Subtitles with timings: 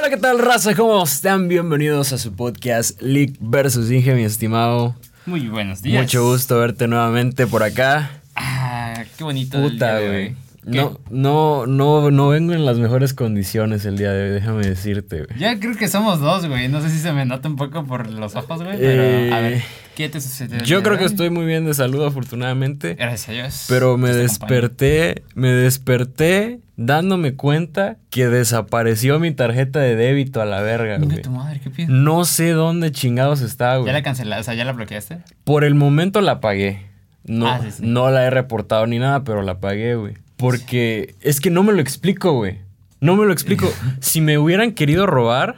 [0.00, 0.74] Hola, ¿qué tal, raza?
[0.74, 1.46] ¿Cómo están?
[1.46, 3.90] Bienvenidos a su podcast League vs.
[3.90, 4.96] Inge, mi estimado.
[5.26, 6.00] Muy buenos días.
[6.00, 8.10] Mucho gusto verte nuevamente por acá.
[8.34, 9.60] Ah, qué bonito.
[9.60, 10.34] Puta, güey.
[10.64, 15.24] No, no, no, no vengo en las mejores condiciones el día de hoy, déjame decirte,
[15.24, 15.38] güey.
[15.38, 16.68] Ya creo que somos dos, güey.
[16.68, 18.78] No sé si se me nota un poco por los ojos, güey.
[18.78, 19.62] Pero, Eh, a ver,
[20.00, 20.58] ¿qué te sucedió?
[20.58, 22.94] el Yo creo que estoy muy bien de salud, afortunadamente.
[22.94, 23.66] Gracias a Dios.
[23.68, 30.60] Pero me desperté, me desperté dándome cuenta que desapareció mi tarjeta de débito a la
[30.62, 31.20] verga, güey.
[31.22, 31.92] tu madre, qué pido.
[31.92, 33.92] No sé dónde chingados está, ¿Ya güey.
[33.92, 34.40] la cancelaste?
[34.40, 35.18] O sea, ¿ya la bloqueaste?
[35.44, 36.86] Por el momento la pagué.
[37.24, 37.82] No, Ah, sí, sí.
[37.84, 40.14] no la he reportado ni nada, pero la pagué, güey.
[40.38, 42.58] Porque es que no me lo explico, güey.
[43.00, 43.70] No me lo explico.
[44.00, 45.56] si me hubieran querido robar,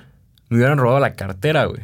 [0.48, 1.80] me hubieran robado la cartera, güey.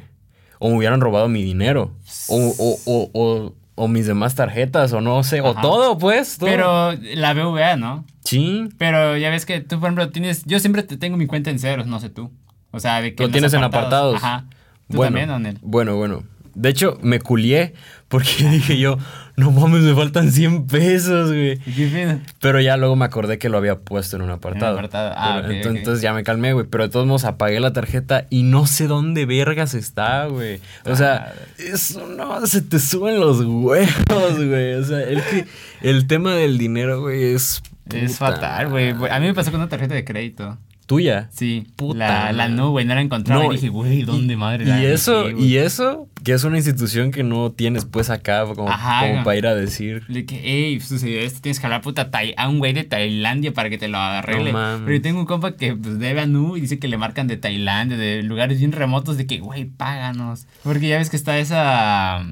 [0.59, 1.93] O me hubieran robado mi dinero.
[2.29, 5.41] O, o, o, o, o mis demás tarjetas, o no sé.
[5.41, 6.39] O todo, pues.
[6.39, 6.49] todo.
[6.49, 8.05] Pero la BVA, ¿no?
[8.25, 8.69] Sí.
[8.77, 10.45] Pero ya ves que tú, por ejemplo, tienes.
[10.45, 12.31] Yo siempre te tengo mi cuenta en ceros, no sé tú.
[12.73, 13.23] O sea, de que.
[13.23, 14.17] Lo tienes en apartados.
[14.17, 14.47] Ajá.
[14.91, 15.59] ¿Tú bueno, también, Onel?
[15.63, 16.25] Bueno, bueno.
[16.59, 17.75] De hecho, me culié
[18.09, 18.99] porque dije yo,
[19.37, 21.59] no mames, me faltan 100 pesos, güey.
[21.59, 22.19] ¿Qué?
[22.41, 24.73] Pero ya luego me acordé que lo había puesto en un apartado.
[24.75, 25.13] apartado.
[25.17, 25.71] Ah, Pero.
[25.71, 26.67] Entonces ya me calmé, güey.
[26.69, 30.61] Pero de todos modos apagué la tarjeta y no sé dónde vergas está, güey.
[30.85, 31.43] O sea, Ah.
[31.59, 34.75] eso no, se te suben los huevos, güey.
[34.75, 35.47] O sea, el, que-
[35.83, 37.63] el tema del dinero, güey, es...
[37.93, 38.91] Es fatal, güey.
[38.91, 40.59] A mí me pasó con una tarjeta de crédito.
[40.89, 41.29] Tuya.
[41.31, 44.37] Sí, Puta la, la no, güey, no la encontraba No, y dije, güey, ¿dónde y-
[44.39, 48.47] madre la Y eso, y eso, que es una institución que no tienes pues acá
[48.47, 49.25] como, Ajá, como no.
[49.25, 50.05] para ir a decir.
[50.09, 53.69] Le que, hey, sucedió esto, tienes que hablar puta a un güey de Tailandia para
[53.69, 54.51] que te lo arregle.
[54.51, 54.79] No.
[54.87, 57.27] Pero yo tengo un compa que pues, debe a Nu y dice que le marcan
[57.27, 60.47] de Tailandia, de lugares bien remotos, de que, güey, páganos.
[60.63, 62.25] Porque ya ves que está esa.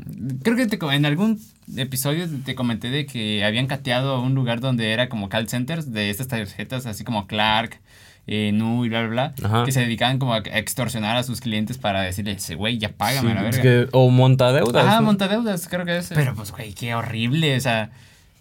[0.42, 1.38] Creo que te en algún
[1.76, 6.08] episodio te comenté de que habían cateado un lugar donde era como call centers de
[6.08, 7.80] estas tarjetas, así como Clark.
[8.28, 9.64] Eh, Nu y bla, bla, bla, Ajá.
[9.64, 13.34] que se dedicaban como a extorsionar a sus clientes para decirles, güey, ya págame Sí,
[13.34, 13.62] la es verga.
[13.62, 14.84] que- o monta deudas.
[14.88, 15.02] Ah, ¿no?
[15.06, 16.10] montadeudas, creo que es.
[16.14, 17.56] Pero pues, güey, qué horrible.
[17.56, 17.90] O sea,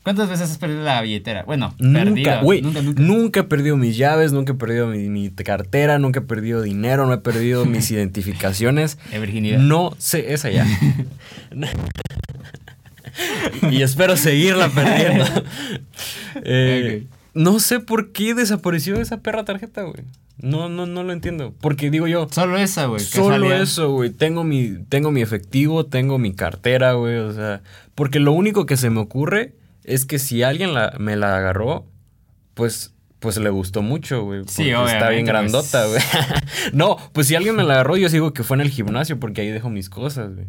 [0.02, 1.44] ¿cuántas veces has perdido la billetera?
[1.44, 2.42] Bueno, Nunca, perdido.
[2.64, 3.40] Nunca, nunca, nunca.
[3.42, 7.14] he perdido mis llaves, nunca he perdido mi, mi cartera, nunca he perdido dinero, no
[7.14, 8.98] he perdido mis identificaciones.
[9.12, 9.60] De virginidad.
[9.60, 10.66] No sé, esa ya.
[13.72, 15.26] y espero seguirla perdiendo.
[16.44, 20.04] Eh, No sé por qué desapareció esa perra tarjeta, güey.
[20.38, 21.54] No, no, no lo entiendo.
[21.62, 23.02] Porque digo yo, Solo esa, güey.
[23.02, 24.10] Solo eso, güey.
[24.10, 27.18] Tengo mi, tengo mi efectivo, tengo mi cartera, güey.
[27.18, 27.62] O sea,
[27.94, 29.54] porque lo único que se me ocurre
[29.84, 31.86] es que si alguien la, me la agarró,
[32.54, 34.44] pues, pues le gustó mucho, güey.
[34.48, 36.04] Sí, Está bien obviamente, grandota, pues.
[36.12, 36.26] güey.
[36.74, 39.42] no, pues si alguien me la agarró, yo sigo que fue en el gimnasio porque
[39.42, 40.48] ahí dejo mis cosas, güey.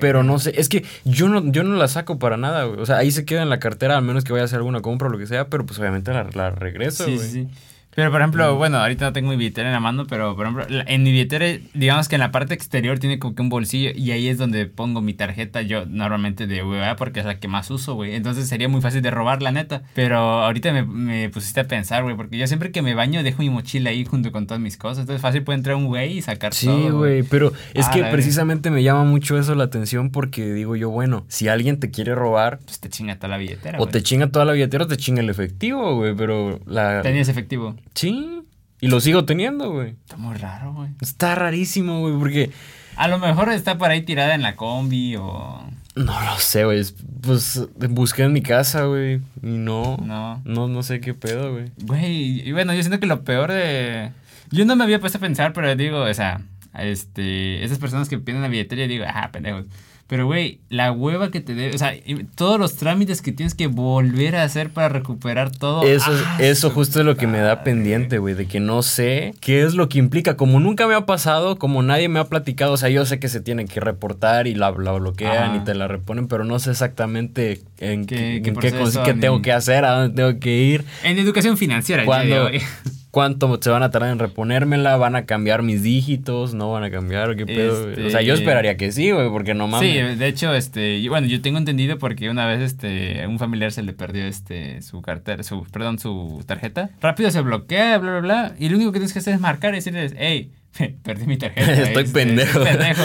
[0.00, 2.80] Pero no sé, es que yo no, yo no la saco para nada, güey.
[2.80, 4.80] O sea, ahí se queda en la cartera, al menos que vaya a hacer alguna
[4.82, 7.26] compra o lo que sea, pero pues obviamente la, la regreso, Sí, güey.
[7.28, 7.48] sí, sí.
[7.96, 10.66] Pero, por ejemplo, bueno, ahorita no tengo mi billetera en la mano, pero, por ejemplo,
[10.86, 14.10] en mi billetera, digamos que en la parte exterior tiene como que un bolsillo y
[14.12, 17.70] ahí es donde pongo mi tarjeta yo normalmente de VA porque es la que más
[17.70, 18.14] uso, güey.
[18.14, 19.82] Entonces sería muy fácil de robar, la neta.
[19.94, 23.42] Pero ahorita me, me pusiste a pensar, güey, porque yo siempre que me baño dejo
[23.42, 25.00] mi mochila ahí junto con todas mis cosas.
[25.00, 26.98] Entonces fácil puede entrar un güey y sacar Sí, todo.
[26.98, 30.90] güey, pero es Ah, que precisamente me llama mucho eso la atención porque digo yo,
[30.90, 34.26] bueno, si alguien te quiere robar Pues te chinga toda la billetera, o te chinga
[34.28, 37.00] toda la billetera o te chinga el efectivo, güey, pero la...
[37.00, 37.74] Tenías efectivo.
[37.94, 38.42] Sí,
[38.80, 39.90] y lo sigo teniendo, güey.
[40.04, 40.90] Está muy raro, güey.
[41.00, 42.50] Está rarísimo, güey, porque...
[42.96, 45.62] A lo mejor está por ahí tirada en la combi o...
[45.96, 47.60] No lo sé, güey, es- pues
[47.90, 49.96] busqué en mi casa, güey, y no...
[49.98, 50.40] No.
[50.44, 51.70] No, no sé qué pedo, güey.
[51.82, 54.12] Güey, y bueno, yo siento que lo peor de...
[54.50, 56.40] Yo no me había puesto a pensar, pero digo, o sea,
[56.78, 59.64] este, esas personas que piden la billetera, digo, ah, pendejos.
[60.08, 61.92] Pero, güey, la hueva que te debe, o sea,
[62.36, 65.82] todos los trámites que tienes que volver a hacer para recuperar todo.
[65.82, 68.82] Eso, es- Ah, eso justo es lo que me da pendiente, güey, de que no
[68.82, 70.36] sé qué es lo que implica.
[70.36, 73.28] Como nunca me ha pasado, como nadie me ha platicado, o sea, yo sé que
[73.28, 75.56] se tiene que reportar y la, la bloquean Ajá.
[75.56, 79.52] y te la reponen, pero no sé exactamente en ¿Qué- qué, qué en tengo que
[79.52, 82.08] hacer, a dónde tengo que ir, En educación financiera, el
[83.16, 86.90] cuánto se van a tardar en reponérmela, van a cambiar mis dígitos, no van a
[86.90, 87.88] cambiar, qué pedo.
[88.06, 89.90] O sea, yo Este- esperaría que sí, güey, porque no mames.
[89.90, 93.72] Sí, de hecho, este, bueno, yo tengo entendido porque una vez, este, a un familiar
[93.72, 96.90] se le perdió, este, su cartera, su, perdón, su tarjeta.
[97.00, 99.72] Rápido se bloquea, bla, bla, bla, y lo único que tienes que hacer es marcar
[99.72, 100.50] y decirles, hey,
[101.02, 101.72] perdí mi tarjeta.
[101.84, 102.62] Estoy este, pendejo.
[102.64, 103.02] estoy pendejo.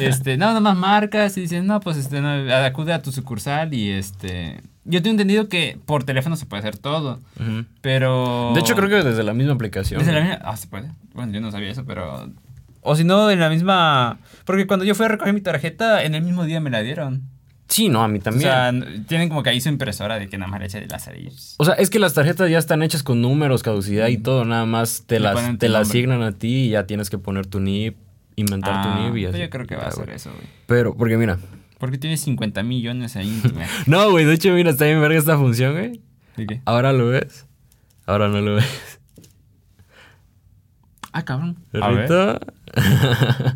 [0.00, 2.30] Este, no, nada más marcas y dices, no, pues, este, no,
[2.64, 4.56] acude a tu sucursal y, este,
[4.90, 7.20] yo tengo entendido que por teléfono se puede hacer todo,
[7.80, 8.52] pero...
[8.54, 9.98] De hecho, creo que desde la misma aplicación.
[10.00, 10.38] Desde la misma...
[10.42, 10.90] Ah, se puede.
[11.14, 12.30] Bueno, yo no sabía eso, pero...
[12.82, 14.18] O si no, en la misma...
[14.44, 17.22] Porque cuando yo fui a recoger mi tarjeta, en el mismo día me la dieron.
[17.68, 18.42] Sí, no, a mí O también.
[18.50, 20.86] sea, n- tienen como que ahí su impresora de que nada más le echa de
[21.20, 21.28] y...
[21.58, 24.44] O sea, es que las tarjetas ya están hechas con números, caducidad y todo.
[24.44, 27.46] Nada más te Le las, te las asignan a ti y ya tienes que poner
[27.46, 27.96] tu NIP,
[28.36, 29.38] inventar tu Ah, NIP y así.
[29.38, 30.46] yo creo que va a ser eso, güey.
[30.66, 31.38] Pero, porque mira.
[31.80, 33.42] Porque tiene 50 millones ahí.
[33.86, 36.00] No, güey, de hecho, mira, está bien verga esta función, güey.
[36.36, 36.60] ¿De qué?
[36.66, 37.46] Ahora lo ves.
[38.06, 39.00] Ahora no lo ves.
[41.12, 41.56] Ah, cabrón.
[41.72, 42.38] Ahorita.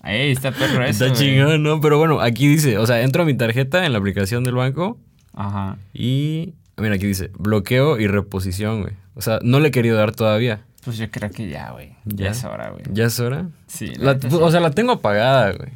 [0.00, 1.80] Ahí está perro eso, Está chingón, ¿no?
[1.80, 4.98] Pero bueno, aquí dice, o sea, entro a mi tarjeta en la aplicación del banco
[5.34, 5.76] Ajá.
[5.92, 6.54] y.
[6.76, 8.94] Mira, aquí dice bloqueo y reposición, güey.
[9.14, 10.62] O sea, no le he querido dar todavía.
[10.84, 11.90] Pues yo creo que ya, güey.
[12.04, 12.30] Ya, ¿Ya?
[12.30, 12.82] es hora, güey.
[12.92, 13.48] ¿Ya es hora?
[13.66, 15.70] Sí, la La- neta O sea, la tengo apagada, güey.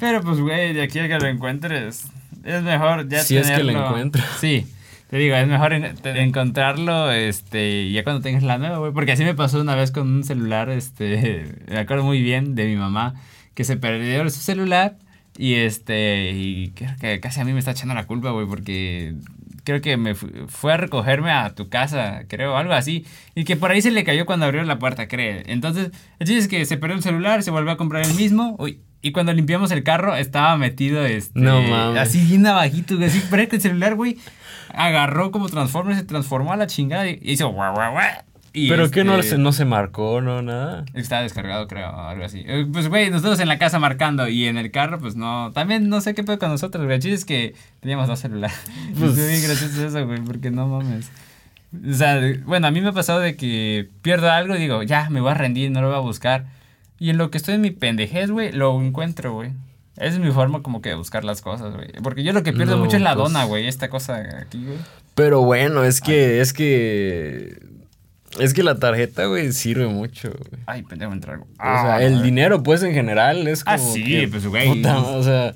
[0.00, 2.04] Pero pues, güey, de aquí a que lo encuentres,
[2.44, 4.22] es mejor ya Si es que lo tenerlo- encuentro.
[4.40, 4.66] Sí,
[5.10, 8.92] te digo, es mejor en- te- encontrarlo, este, ya cuando tengas la nueva, güey.
[8.92, 12.66] Porque así me pasó una vez con un celular, este, me acuerdo muy bien de
[12.66, 13.14] mi mamá,
[13.54, 14.96] que se perdió su celular
[15.38, 19.14] y, este, y creo que casi a mí me está echando la culpa, güey, porque
[19.64, 23.04] creo que me fu- fue a recogerme a tu casa, creo, algo así.
[23.34, 25.42] Y que por ahí se le cayó cuando abrió la puerta, creo.
[25.46, 28.56] Entonces, el chiste es que se perdió el celular, se volvió a comprar el mismo.
[28.58, 32.00] Uy, y cuando limpiamos el carro, estaba metido, este, No mames.
[32.00, 34.16] así bien abajito, güey, así, pero que el celular, güey,
[34.72, 38.06] agarró como Transformers, se transformó a la chingada y hizo guau, guau, guau.
[38.56, 40.84] Y, Pero que no, este, se, no se marcó, no, nada.
[40.94, 42.44] Estaba descargado, creo, o algo así.
[42.46, 45.50] Eh, Pues, güey, nosotros en la casa marcando y en el carro, pues no.
[45.52, 47.00] También no sé qué pedo con nosotros, güey.
[47.00, 48.56] Chiste es que teníamos dos celulares.
[48.96, 51.10] Pues- Pues bien gracioso eso, güey, porque no mames.
[51.90, 55.10] O sea, bueno, a mí me ha pasado de que pierdo algo y digo, ya,
[55.10, 56.44] me voy a rendir, no lo voy a buscar.
[57.04, 59.50] Y en lo que estoy en mi pendejez, güey, lo encuentro, güey.
[59.96, 61.88] Esa es mi forma como que de buscar las cosas, güey.
[62.02, 63.66] Porque yo lo que pierdo No, mucho es la pues- dona, güey.
[63.68, 64.78] Esta cosa aquí, güey.
[65.14, 67.58] Pero bueno, es que, es que.
[68.40, 70.62] Es que la tarjeta, güey, sirve mucho, güey.
[70.64, 71.46] Ay, pendejo, entra algo.
[71.58, 73.76] o sea, el dinero, pues, en general, es como.
[73.76, 74.66] Ah, sí, que, pues, güey.
[74.74, 75.54] puta, o sea.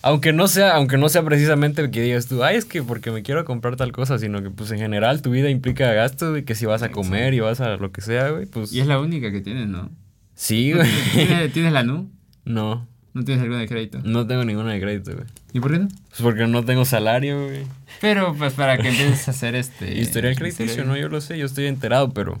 [0.00, 3.22] Aunque no sea, aunque no sea precisamente que digas tú, ay, es que porque me
[3.22, 6.54] quiero comprar tal cosa, sino que pues en general tu vida implica gastos, y que
[6.54, 8.72] si vas a comer y vas a lo que sea, güey, pues.
[8.72, 9.90] Y es la única que tienes, ¿no?
[10.36, 10.88] Sí, güey.
[11.12, 12.08] ¿Tienes, ¿Tienes la NU?
[12.44, 13.98] No, ¿No tienes alguna de crédito?
[14.04, 15.24] no tengo ninguna de crédito, güey.
[15.54, 15.88] ¿Y por qué no?
[15.88, 17.62] Pues porque no tengo salario, güey.
[18.02, 19.98] Pero pues para que empieces a hacer este...
[19.98, 22.38] Historial crediticio, no, yo lo sé, yo estoy enterado, pero.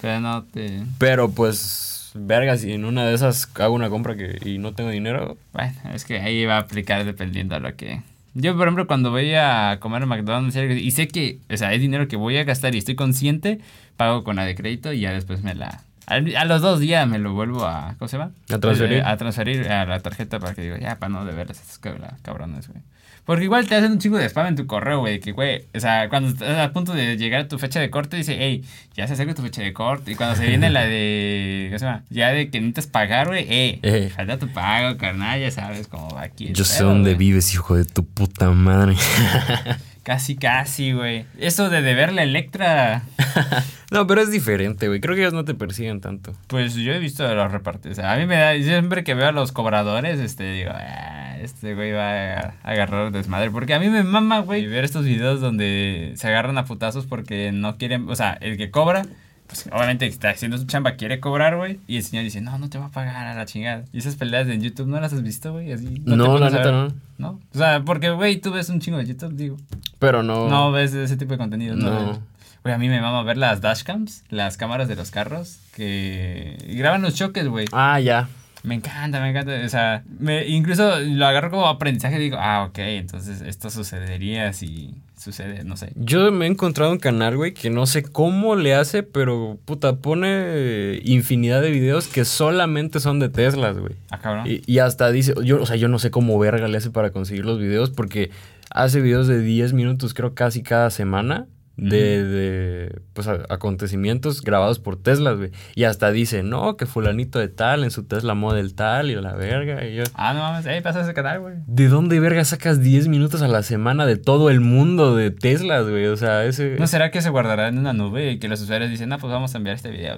[0.00, 0.84] Pero no te...
[0.96, 4.88] Pero pues, verga, si en una de esas hago una compra que, y no tengo
[4.88, 8.00] dinero, Bueno, es que ahí va a aplicar dependiendo a lo que...
[8.32, 11.80] Yo, por ejemplo, cuando voy a comer en McDonald's y sé que, o sea, es
[11.82, 13.60] dinero que voy a gastar y estoy consciente,
[13.98, 15.82] pago con la de crédito y ya después me la...
[16.06, 17.94] A los dos días me lo vuelvo a...
[17.98, 18.30] ¿Cómo se llama?
[18.52, 18.98] A transferir.
[18.98, 21.78] Eh, A transferir a la tarjeta para que digo, ya, para no deberles a estos
[22.22, 22.80] cabrones, güey.
[23.24, 25.18] Porque igual te hacen un chingo de spam en tu correo, güey.
[25.18, 28.16] Que, güey, o sea, cuando estás a punto de llegar a tu fecha de corte,
[28.16, 28.62] dice, hey,
[28.94, 30.12] ya se acerca tu fecha de corte.
[30.12, 32.04] Y cuando se viene la de, ¿cómo se llama?
[32.08, 34.12] Ya de que necesitas pagar, güey, hey, Eh.
[34.14, 36.52] falta tu pago, carnal, ya sabes cómo va aquí.
[36.52, 37.18] yo sé dónde güey.
[37.30, 38.94] vives, hijo de tu puta madre.
[40.06, 41.24] Casi, casi, güey.
[41.36, 43.02] Eso de deberle a Electra,
[43.90, 45.00] no, pero es diferente, güey.
[45.00, 46.32] Creo que ellos no te persiguen tanto.
[46.46, 47.90] pues yo he visto los repartes.
[47.90, 51.36] O sea, a mí me da, siempre que veo a los cobradores, este, digo, ah,
[51.40, 53.50] este güey va a agarrar desmadre.
[53.50, 57.50] Porque a mí me mama, güey, ver estos videos donde se agarran a putazos porque
[57.50, 59.06] no quieren, o sea, el que cobra,
[59.46, 61.80] pues obviamente está haciendo su chamba, quiere cobrar, güey.
[61.86, 63.84] Y el señor dice, no, no te va a pagar a la chingada.
[63.92, 65.72] Y esas peleas en YouTube, ¿no las has visto, güey?
[65.72, 65.86] Así.
[65.86, 66.88] te No, la neta no.
[67.18, 67.40] ¿No?
[67.54, 69.56] O sea, porque, güey, tú ves un chingo de YouTube, digo.
[69.98, 70.48] Pero no.
[70.48, 71.90] No ves ese tipo de contenido, ¿no?
[71.90, 72.22] No.
[72.62, 77.02] Güey, a mí me mama ver las dashcams, las cámaras de los carros que graban
[77.02, 77.66] los choques, güey.
[77.72, 78.28] Ah, ya.
[78.66, 79.52] Me encanta, me encanta.
[79.64, 84.52] O sea, me, incluso lo agarro como aprendizaje y digo, ah, ok, entonces esto sucedería
[84.52, 85.92] si sucede, no sé.
[85.94, 89.98] Yo me he encontrado un canal, güey, que no sé cómo le hace, pero puta,
[89.98, 93.94] pone infinidad de videos que solamente son de Teslas, güey.
[94.10, 94.48] Ah, cabrón.
[94.48, 97.10] Y, y hasta dice, yo, o sea, yo no sé cómo verga le hace para
[97.10, 98.32] conseguir los videos, porque
[98.70, 101.46] hace videos de 10 minutos, creo, casi cada semana.
[101.78, 105.50] De, de pues, a- acontecimientos grabados por Teslas, güey.
[105.74, 109.34] Y hasta dice, no, que fulanito de tal en su Tesla Model tal y la
[109.34, 109.84] verga.
[109.86, 111.54] Y yo, Ah, no mames, ahí pasa ese canal, güey.
[111.66, 115.86] ¿de dónde verga sacas 10 minutos a la semana de todo el mundo de Teslas,
[115.88, 116.06] güey?
[116.06, 118.90] O sea, ese ¿No será que se guardará en una nube y que los usuarios
[118.90, 120.16] dicen, ah, pues vamos a enviar este video?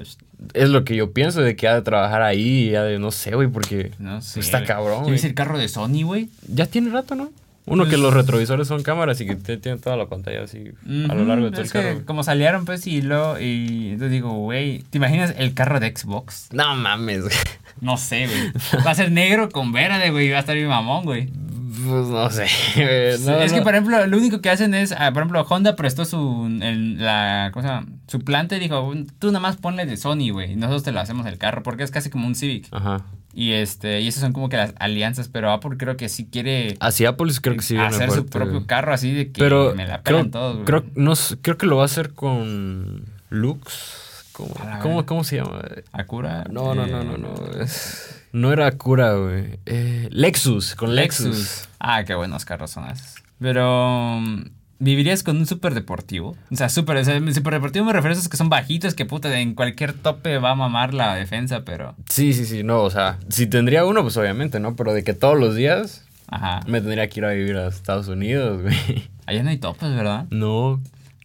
[0.54, 3.34] es lo que yo pienso de que ha de trabajar ahí, ya de no sé,
[3.34, 4.38] güey, porque No sé.
[4.38, 4.68] está güey.
[4.68, 5.12] cabrón, ¿Ya güey.
[5.12, 6.28] viste el carro de Sony, güey?
[6.46, 7.30] Ya tiene rato, ¿no?
[7.70, 10.64] Uno que Pues- los retrovisores son cámaras y que te- tiene toda la pantalla así
[11.10, 11.98] a lo largo de todo es el carro.
[11.98, 15.94] que como salieron, pues, y lo y entonces digo, güey, ¿te imaginas el carro de
[15.96, 16.48] Xbox?
[16.52, 17.34] No mames, güey.
[17.80, 18.82] No sé, güey.
[18.84, 21.28] Va a ser negro con verde, güey, y va a estar bien mamón, güey.
[21.86, 22.46] Pues no sé.
[22.74, 23.18] güey.
[23.24, 26.04] No, es que, por ejemplo, lo único que hacen es, ah, por ejemplo, Honda prestó
[26.04, 27.86] su, el- la, ¿cómo se llama?
[28.08, 30.52] suplante y dijo, tú nada más ponle de Sony, güey.
[30.52, 32.66] y Nosotros te lo hacemos el carro porque es casi como un Civic.
[32.72, 33.04] Ajá.
[33.34, 36.76] Y este, y esas son como que las alianzas, pero Apple creo que sí quiere
[36.80, 40.02] Así Apple creo que sí hacer su propio carro así de que Pero me la
[40.02, 40.64] creo, pelan todos, güey.
[40.64, 44.24] creo, no, creo que lo va a hacer con Lux.
[44.32, 45.62] ¿Cómo, cómo, cómo se llama?
[45.92, 46.44] Acura.
[46.50, 47.60] No, no, no, eh, no, no.
[47.60, 49.58] es- no era Cura, güey.
[49.66, 51.68] Eh, Lexus, con Lexus.
[51.80, 53.14] Ah, qué buenos carros son esos.
[53.40, 54.20] Pero.
[54.80, 56.36] ¿Vivirías con un super deportivo?
[56.50, 59.06] O sea, super, o sea, super deportivo me refiero a esos que son bajitos, que
[59.06, 61.96] puta, en cualquier tope va a mamar la defensa, pero.
[62.08, 64.76] Sí, sí, sí, no, o sea, si tendría uno, pues obviamente, ¿no?
[64.76, 66.60] Pero de que todos los días Ajá.
[66.66, 69.08] me tendría que ir a vivir a Estados Unidos, güey.
[69.26, 70.26] Allá no hay topes, ¿verdad?
[70.30, 70.80] No,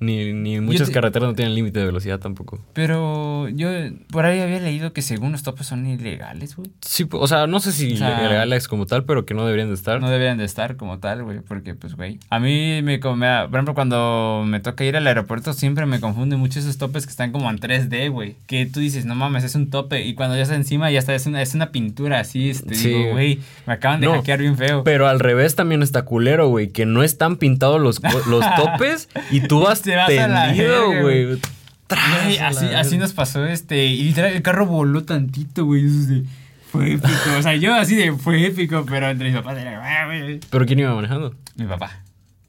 [0.06, 2.60] ni, ni muchas te- carreteras no tienen límite de velocidad tampoco.
[2.74, 3.70] Pero yo
[4.12, 6.70] por ahí había leído que según los topes son ilegales, güey.
[6.82, 9.70] Sí, o sea, no sé si O sea- legales como tal, pero que no deberían
[9.70, 10.02] de estar.
[10.02, 12.20] No deberían de estar como tal, güey, porque pues, güey.
[12.30, 16.40] A mí me, como por ejemplo, cuando me toca ir al aeropuerto siempre me confunden
[16.40, 18.36] mucho esos topes que están como en 3D, güey.
[18.48, 20.06] Que tú dices, no mames, es un tope.
[20.06, 22.90] Y cuando ya está encima, ya está, es una, es una pintura así, este, Sí.
[22.90, 24.84] digo, güey, me acaban de No, hackear bien feo.
[24.84, 29.42] Pero al revés también está culero, güey, que no están pintados los, los topes y
[29.42, 31.40] tú vas Te vas a la verga, güey.
[32.76, 35.84] Así, nos pasó, este, y literal, el carro voló tantito, güey,
[36.72, 37.14] fue épico.
[37.38, 40.40] O sea, yo así de, fue épico, pero entre mis papás era, "Ah, güey".
[40.50, 41.36] ¿Pero quién iba manejando?
[41.56, 42.00] Mi papá.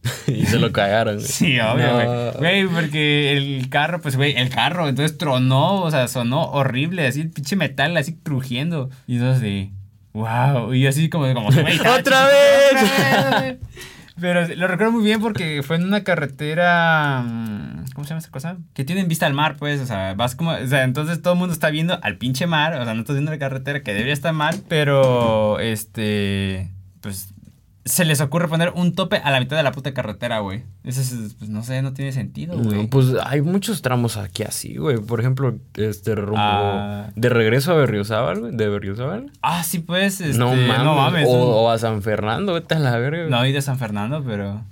[0.26, 1.26] y se lo cagaron, güey.
[1.26, 1.94] Sí, obvio, No.
[1.94, 2.64] güey.
[2.64, 7.20] Güey, porque el carro, pues, güey, el carro, entonces tronó, o sea, sonó horrible, así
[7.20, 8.88] el pinche metal, así crujiendo.
[9.06, 9.70] Y entonces de,
[10.14, 10.72] wow.
[10.72, 11.48] Y así como, como
[11.98, 13.56] otra vez.
[14.20, 17.22] Pero lo recuerdo muy bien porque fue en una carretera.
[17.22, 18.56] mm, ¿Cómo se llama esa cosa?
[18.72, 19.80] Que tienen vista al mar, pues.
[19.80, 20.52] O sea, vas como.
[20.52, 22.74] O sea, entonces todo el mundo está viendo al pinche mar.
[22.80, 24.62] O sea, no estás viendo la carretera que debería estar mal.
[24.68, 26.70] Pero, este.
[27.00, 27.33] Pues.
[27.86, 30.62] Se les ocurre poner un tope a la mitad de la puta carretera, güey.
[30.84, 32.82] Eso es, pues no sé, no tiene sentido, güey.
[32.84, 34.96] No, pues hay muchos tramos aquí así, güey.
[34.98, 37.10] Por ejemplo, este rumbo Ah.
[37.14, 38.56] de regreso a Berriozábal, güey.
[38.56, 39.30] De Berriozábal.
[39.42, 40.22] Ah, sí, pues.
[40.22, 40.78] Este, no mames.
[40.78, 41.26] No mames.
[41.28, 43.18] o, un- o a San Fernando, vete a la verga.
[43.24, 43.30] güey.
[43.30, 44.62] No, y de San Fernando, pero.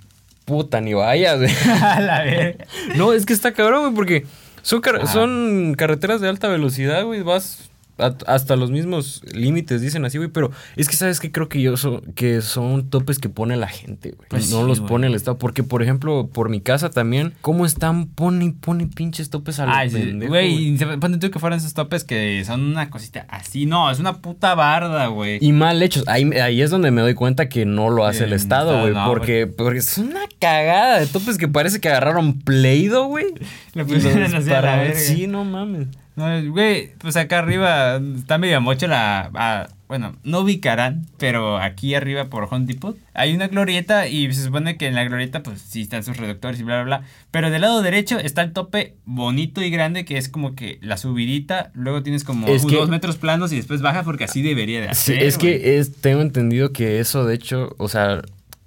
[0.45, 1.51] Puta, ni vayas, güey.
[1.83, 2.65] a la verga.
[2.95, 4.25] No, es que está cabrón, güey, porque
[4.63, 5.05] son, car- Ajá.
[5.07, 7.21] son carreteras de alta velocidad, güey.
[7.21, 10.29] Vas a- hasta los mismos límites, dicen así, güey.
[10.29, 11.31] Pero es que, ¿sabes qué?
[11.31, 14.27] Creo que yo so- que son topes que pone la gente, güey.
[14.29, 14.89] Pues no sí, los güey.
[14.89, 15.37] pone el Estado.
[15.37, 18.07] Porque, por ejemplo, por mi casa también, ¿cómo están?
[18.07, 21.59] Pone y pone pinches topes a los Ay, sí, pendejos, güey, ponte tú que fueran
[21.59, 23.65] esos topes que son una cosita así.
[23.65, 25.37] No, es una puta barda, güey.
[25.41, 26.03] Y mal hechos.
[26.07, 28.93] Ahí, ahí es donde me doy cuenta que no lo hace el Eh, Estado, güey.
[28.93, 33.27] no, porque, porque es una cagada de topes que parece que agarraron Play-Doh, güey.
[33.73, 34.79] Le pusieron los así a la dispararon.
[34.87, 34.99] verga.
[34.99, 35.87] Sí, no mames.
[36.15, 39.67] No, güey, pues acá arriba está medio mocho la...
[39.87, 44.77] bueno, no ubicarán, pero aquí arriba por Home Depot hay una glorieta y se supone
[44.77, 47.07] que en la glorieta pues sí están sus reductores y bla, bla, bla.
[47.31, 50.97] Pero del lado derecho está el tope bonito y grande que es como que la
[50.97, 54.81] subidita, luego tienes como Es que- dos metros planos y después baja porque así debería
[54.81, 55.23] de Sí, hacer.
[55.23, 55.59] es güey.
[55.61, 58.21] que es, tengo entendido que eso, de hecho, o sea,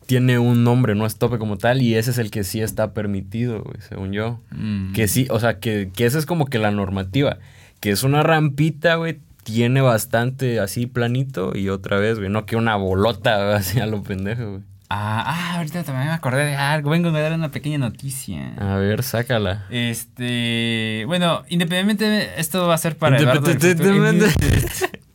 [0.06, 2.94] tiene un nombre, no es tope como tal, y ese es el que sí está
[2.94, 4.40] permitido, güey, según yo.
[4.50, 4.92] Mm.
[4.92, 7.38] Que sí, o sea, que, que esa es como que la normativa,
[7.80, 12.56] que es una rampita, güey, tiene bastante así planito y otra vez, güey, no que
[12.56, 14.62] una bolota güey, así a lo pendejo, güey.
[14.88, 16.90] Ah, ah, ahorita también me acordé de algo.
[16.90, 18.54] Vengo a dar una pequeña noticia.
[18.56, 19.66] A ver, sácala.
[19.68, 24.26] Este, bueno, independientemente, esto va a ser para Independientemente.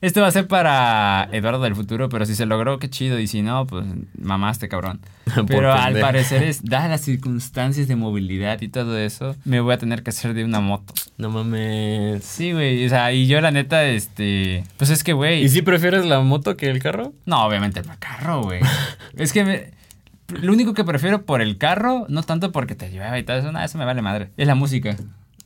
[0.00, 3.18] Esto va a ser para Eduardo del futuro, pero si se logró, qué chido.
[3.18, 3.84] Y si no, pues
[4.20, 5.00] mamaste, cabrón.
[5.46, 9.78] Pero al parecer, es, dadas las circunstancias de movilidad y todo eso, me voy a
[9.78, 10.94] tener que hacer de una moto.
[11.18, 12.24] No mames.
[12.24, 12.86] Sí, güey.
[12.86, 14.64] O sea, y yo la neta, este.
[14.76, 15.42] Pues es que, güey.
[15.42, 17.12] ¿Y si prefieres la moto que el carro?
[17.26, 18.60] No, obviamente el carro, güey.
[19.16, 19.70] es que me-
[20.28, 23.50] lo único que prefiero por el carro, no tanto porque te llevaba y todo eso,
[23.50, 24.28] nada, eso me vale madre.
[24.36, 24.96] Es la música.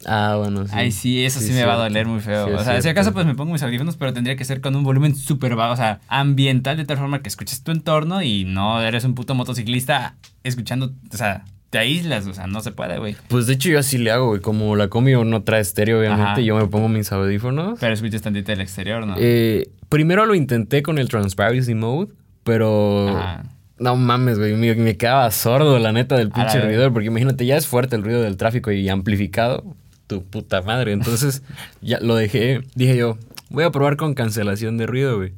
[0.06, 0.72] Ah, bueno, sí.
[0.74, 2.46] Ay, sí, eso sí, Sí, me va a doler muy feo.
[2.46, 3.00] Sí, o sea, si cierto.
[3.00, 5.72] acaso pues me pongo mis audífonos, pero tendría que ser con un volumen súper bajo,
[5.72, 9.34] o sea, ambiental de tal forma que escuches tu entorno y no eres un puto
[9.34, 13.16] motociclista escuchando, o sea, te aíslas, o sea, no se puede, güey.
[13.28, 14.40] Pues de hecho yo así le hago, güey.
[14.42, 16.40] Como la combi no trae estéreo, obviamente, Ajá.
[16.40, 17.78] yo me pongo mis audífonos.
[17.80, 19.14] Pero escuchas tantito del exterior, ¿no?
[19.18, 22.12] Eh, primero lo intenté con el Transparency Mode,
[22.44, 23.08] pero...
[23.16, 23.44] Ajá.
[23.78, 24.54] No mames, güey.
[24.54, 26.92] Me, me quedaba sordo, la neta, del pinche ruidor.
[26.92, 29.64] Porque imagínate, ya es fuerte el ruido del tráfico y amplificado.
[30.12, 30.92] Tu puta madre.
[30.92, 31.42] Entonces,
[31.82, 32.60] ya lo dejé.
[32.74, 33.16] Dije yo,
[33.50, 35.32] voy a probar con cancelación de ruido, güey.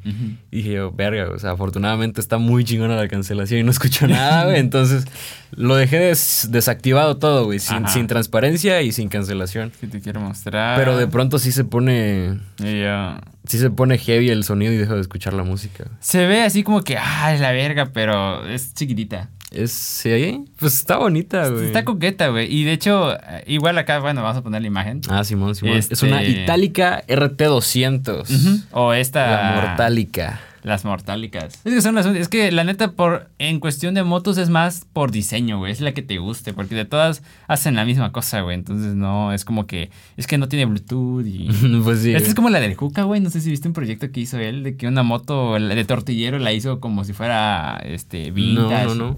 [0.51, 4.07] Y dije yo, verga, o sea, afortunadamente está muy chingona la cancelación y no escucho
[4.09, 4.59] nada, güey.
[4.59, 5.05] Entonces,
[5.53, 7.59] lo dejé des- desactivado todo, güey.
[7.59, 9.73] Sin, sin transparencia y sin cancelación.
[9.81, 10.79] Que te quiero mostrar.
[10.79, 12.39] Pero de pronto sí se pone.
[13.47, 15.85] Sí se pone heavy el sonido y dejo de escuchar la música.
[16.01, 19.29] Se ve así como que, ah, es la verga, pero es chiquitita.
[19.55, 21.67] Es, sí, pues está bonita, güey.
[21.67, 22.53] Está coqueta, güey.
[22.53, 25.01] Y de hecho, eh, igual acá, bueno, vamos a poner la imagen.
[25.09, 25.77] Ah, Simón, Simón.
[25.77, 28.65] Este- Es una Itálica RT200.
[28.73, 29.31] O esta.
[29.31, 30.41] La Mortálica.
[30.65, 31.61] Las mortálicas.
[31.65, 34.87] Es que son las Es que la neta, por en cuestión de motos es más
[34.95, 35.71] por diseño, güey.
[35.71, 36.55] Es la que te guste.
[36.55, 38.57] Porque de todas hacen la misma cosa, güey.
[38.57, 39.91] Entonces no, es como que.
[40.17, 41.49] Es que no tiene Bluetooth y.
[41.85, 42.15] pues sí.
[42.15, 43.21] Esta es como la del Juca, güey.
[43.21, 46.39] No sé si viste un proyecto que hizo él de que una moto de tortillero
[46.39, 48.87] la hizo como si fuera este vintage.
[48.87, 49.17] No, no, no.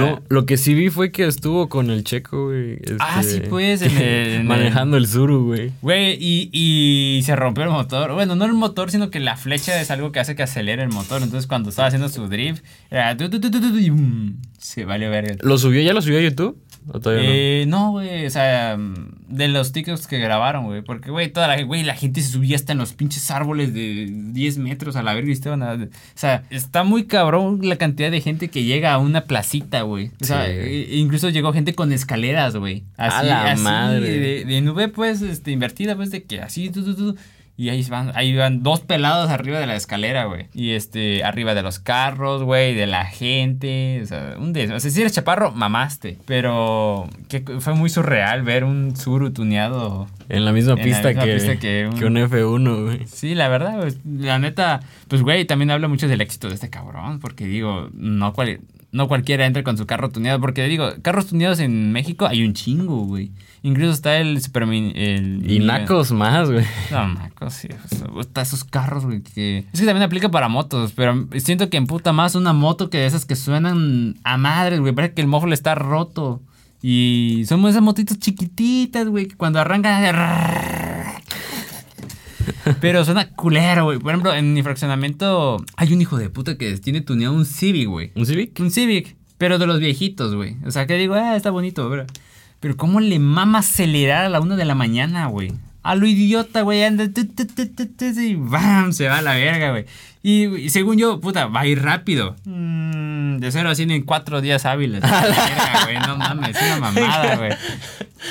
[0.00, 2.78] No, lo que sí vi fue que estuvo con el checo, güey.
[3.00, 4.02] Ah, este, sí, pues, en el-
[4.40, 5.72] en manejando el Zuru, güey.
[5.82, 8.12] Güey, y, y se rompió el motor.
[8.12, 10.88] Bueno, no el motor, sino que la flecha es algo que hace que acelere el
[10.88, 11.22] motor.
[11.22, 13.14] Entonces, cuando estaba haciendo su drift, era.
[13.14, 14.34] ¡bum!
[14.58, 15.38] se valió ver.
[15.44, 15.82] ¿Lo subió?
[15.82, 16.56] ¿Ya lo subió a YouTube?
[16.88, 20.82] ¿O todavía Eh, no, güey, o sea, de los TikToks que grabaron, güey.
[20.82, 24.08] Porque, güey, toda la, güey, la gente se subía hasta en los pinches árboles de
[24.10, 28.10] 10 metros a la verga y estaban a- O sea, está muy cabrón la cantidad
[28.10, 30.10] de gente que llega a una placita, güey.
[30.20, 30.52] O sea, Sí.
[30.52, 32.82] e- incluso llegó gente con escaleras, güey.
[32.96, 34.18] A Así, la así, madre.
[34.18, 37.16] De, de nube, pues, este, invertida, pues, de que así, tú, tú, tú,
[37.54, 40.46] Y ahí van, ahí van dos pelados arriba de la escalera, güey.
[40.54, 44.00] Y este, arriba de los carros, güey, de la gente.
[44.02, 44.70] O sea, un des...
[44.70, 46.18] O sea, si eres chaparro, mamaste.
[46.26, 50.08] Pero que fue muy surreal ver un Zuru tuneado.
[50.30, 53.06] En la misma En la pista, misma que, pista que un- que un F1, güey.
[53.06, 56.70] Sí, la verdad, güey, la neta, pues güey, también habla mucho del éxito de este
[56.70, 58.60] cabrón, porque digo, no, cual,
[58.92, 62.52] no cualquiera entra con su carro tuneado, porque digo, carros tuneados en México hay un
[62.52, 63.32] chingo, güey.
[63.64, 66.64] Incluso está el super el Y nacos más, güey.
[66.90, 67.68] No, nacos, sí.
[68.20, 69.64] Está esos carros, güey, que...
[69.72, 73.06] Es que también aplica para motos, pero siento que emputa más una moto que de
[73.06, 74.92] esas que suenan a madres, güey.
[74.92, 76.42] Parece que el mofle está roto.
[76.82, 80.02] Y son esas motitos chiquititas, güey, que cuando arrancan...
[82.80, 83.98] Pero suena culero, güey.
[83.98, 87.88] Por ejemplo, en mi fraccionamiento hay un hijo de puta que tiene tuneado un Civic,
[87.88, 88.12] güey.
[88.14, 88.58] ¿Un Civic?
[88.60, 90.56] Un Civic, pero de los viejitos, güey.
[90.66, 92.06] O sea, que digo, ah, está bonito, bro.
[92.60, 95.52] Pero ¿cómo le mama acelerar a la una de la mañana, güey?
[95.82, 97.08] A lo idiota, güey, anda.
[97.08, 97.22] tu,
[98.20, 98.92] y ¡bam!
[98.92, 99.84] Se va a la verga, güey.
[100.22, 102.36] Y, y según yo, puta, va a ir rápido.
[102.44, 105.00] Mm, de cero a cien en cuatro días hábiles.
[105.02, 105.96] La verga, güey.
[106.06, 107.50] No mames, es una mamada, güey.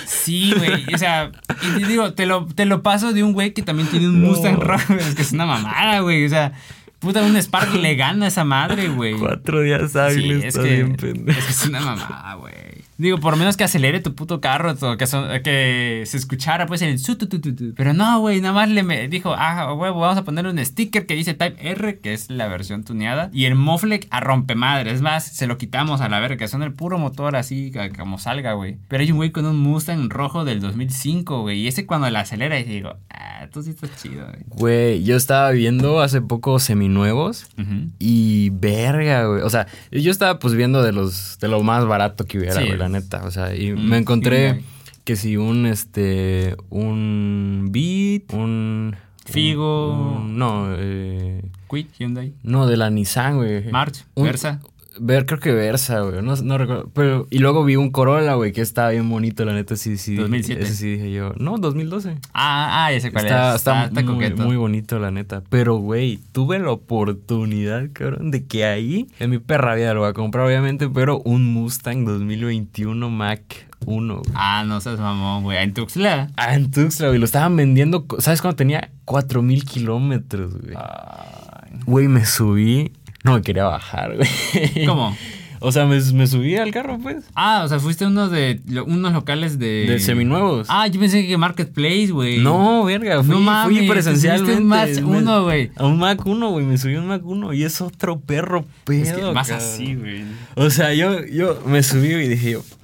[0.06, 0.86] Sí, güey.
[0.94, 1.32] O sea,
[1.62, 4.22] y te digo, te lo, te lo paso de un güey que también tiene un
[4.22, 4.94] Mustang rojo.
[4.94, 6.26] Es que es una mamada, güey.
[6.26, 6.54] O sea,
[7.00, 9.16] puta, un Spark le gana a esa madre, güey.
[9.16, 11.38] Cuatro días Sí, hábiles, es está que, bien pendejo.
[11.40, 12.54] es que es una mamada, güey.
[13.02, 17.00] Digo, por menos que acelere tu puto carro, que, son- que se escuchara pues el
[17.00, 17.74] su tu, tu, tu, tu.
[17.76, 21.06] Pero no, güey, nada más le me dijo, ah, huevo, vamos a poner un sticker
[21.08, 24.92] que dice Type R, que es la versión tuneada, y el mofle a rompemadre.
[24.92, 28.20] Es más, se lo quitamos a la verga, que son el puro motor así, como
[28.20, 28.78] salga, güey.
[28.88, 32.20] Pero hay un güey con un Mustang rojo del 2005, güey, y ese cuando la
[32.22, 34.44] acelera y digo, ah, tú sí estás chido, güey.
[34.48, 37.90] Güey, yo estaba viendo hace poco seminuevos Ujú.
[38.00, 39.42] y verga, güey.
[39.42, 42.68] O sea, yo estaba pues viendo de los de lo más barato que hubiera, Sí.
[42.68, 43.24] güey, la neta.
[43.26, 44.62] O sea, y Mm, me encontré
[45.04, 50.18] que si un este un Beat, un Figo.
[50.18, 52.34] un- no, eh, Quid, Hyundai.
[52.44, 53.72] no de la Nissan, güey.
[53.72, 54.60] March, Un- Versa.
[55.00, 56.22] Ver, creo que Versa, güey.
[56.22, 56.90] No, no recuerdo.
[56.94, 59.76] Pero, y luego vi un Corolla, güey, que estaba bien bonito, la neta.
[59.78, 60.16] Sí, sí.
[60.16, 60.64] 2007.
[60.64, 61.34] Ese sí dije yo.
[61.38, 62.18] No, 2012.
[62.34, 63.56] Ah, ah, ya sé cuál Está, es.
[63.56, 65.44] está, está muy, bonito, la neta.
[65.50, 70.10] Pero, güey, tuve la oportunidad, cabrón, de que ahí, en mi perra vida lo voy
[70.10, 74.32] a comprar, obviamente, pero un Mustang 2021 Mac 1, güey.
[74.36, 75.58] Ah, no seas mamón, güey.
[75.58, 76.32] En Tuxtla.
[76.36, 77.20] Ah, en Tuxtla, güey.
[77.20, 78.92] Lo estaban vendiendo, ¿sabes cuándo tenía?
[79.06, 80.76] 4000 kilómetros, güey.
[80.76, 81.80] Ay.
[81.86, 82.92] Güey, me subí.
[83.24, 84.86] No me quería bajar, güey.
[84.86, 85.16] ¿Cómo?
[85.64, 87.18] O sea, me, me subí al carro, pues.
[87.36, 89.86] Ah, o sea, fuiste uno de lo- unos locales de.
[89.88, 90.66] De seminuevos.
[90.72, 92.40] Ah, yo pensé que Marketplace, güey.
[92.40, 94.58] No, verga, fui, No mames, fui te presencialmente.
[94.60, 95.70] un Mac Me- 1, güey.
[95.76, 98.66] A un Mac 1, güey, me subí a un Mac 1 y es otro perro
[98.86, 99.04] pedo.
[99.04, 99.38] Es que cabrón.
[99.38, 100.24] así, güey.
[100.56, 102.81] O sea, yo, yo me subí y dije yo, "Puta madre,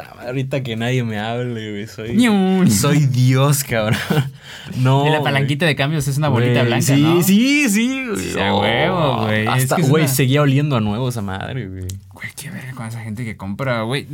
[0.00, 3.98] ahorita que nadie me hable, güey, soy, soy Dios, cabrón.
[4.76, 5.02] No.
[5.06, 5.24] Y la güey.
[5.24, 7.22] palanquita de cambios es una bolita Güey, blanca, sí, ¿no?
[7.22, 8.34] Sí, sí, güey.
[8.36, 9.42] Huevo, güey.
[9.42, 11.86] Es Hasta, que güey, una- seguía oliendo a nuevo esa madre, güey.
[12.14, 14.06] Güey, qué verga con esa gente que compra, güey.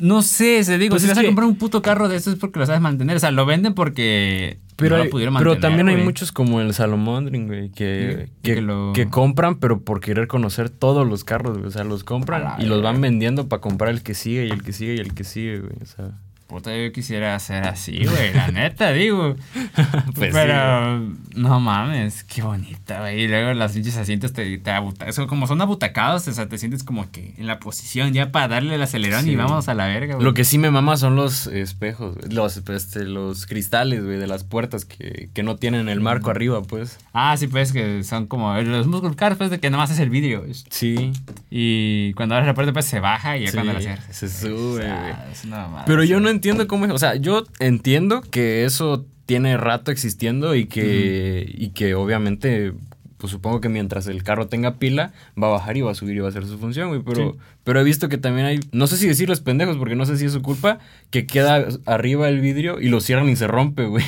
[0.00, 2.36] No sé, se digo, Pues si vas a comprar un puto carro de eso es
[2.36, 3.16] porque lo sabes mantener.
[3.16, 5.60] O sea, lo venden porque Pero, no hay- lo pudieron pero mantener.
[5.78, 9.80] también hay muchos como el Salomondrin, güey, que, Sí, que, que lo- que compran, pero
[9.82, 11.68] por querer conocer todos los carros, güey.
[11.68, 14.62] O sea, los compran y los van vendiendo para comprar el que sigue y el
[14.62, 15.74] que sigue y el que sigue, güey.
[15.82, 16.10] O sea,
[16.50, 19.36] Puta, yo quisiera ser así, güey, la neta, digo.
[20.16, 20.98] Pues sí, Pero,
[21.36, 23.22] no mames, qué bonita, güey.
[23.22, 24.70] Y luego las pinches asientos te, te
[25.06, 28.48] eso, como son abutacados, o sea, te sientes como que en la posición ya para
[28.48, 29.30] darle el acelerón Sí.
[29.30, 30.24] y vamos a la verga, güey.
[30.24, 34.42] Lo que sí me mama son los espejos, los, este, los cristales, güey, de las
[34.42, 36.98] puertas que, que no tienen el marco arriba, pues.
[37.12, 40.10] Ah, sí, pues que son como los muscle cars, pues de que nomás es el
[40.10, 40.44] vidrio.
[40.68, 41.12] Sí.
[41.48, 44.04] Y cuando abres la puerta, pues se baja y ya Sí, cuando la cierras.
[44.10, 45.84] se sube, güey.
[45.86, 46.22] Pero yo sí.
[46.24, 46.92] no entiendo cómo es.
[46.92, 52.72] O sea, yo entiendo que eso tiene rato existiendo y que, y que obviamente,
[53.16, 56.16] pues supongo que mientras el carro tenga pila, va a bajar y va a subir
[56.16, 57.02] y va a hacer su función, güey.
[57.04, 57.38] Pero, Sí.
[57.62, 60.24] pero he visto que también hay, no sé si decirles pendejos, porque no sé si
[60.24, 60.78] es su culpa,
[61.10, 64.04] que queda arriba el vidrio y lo cierran y se rompe, güey.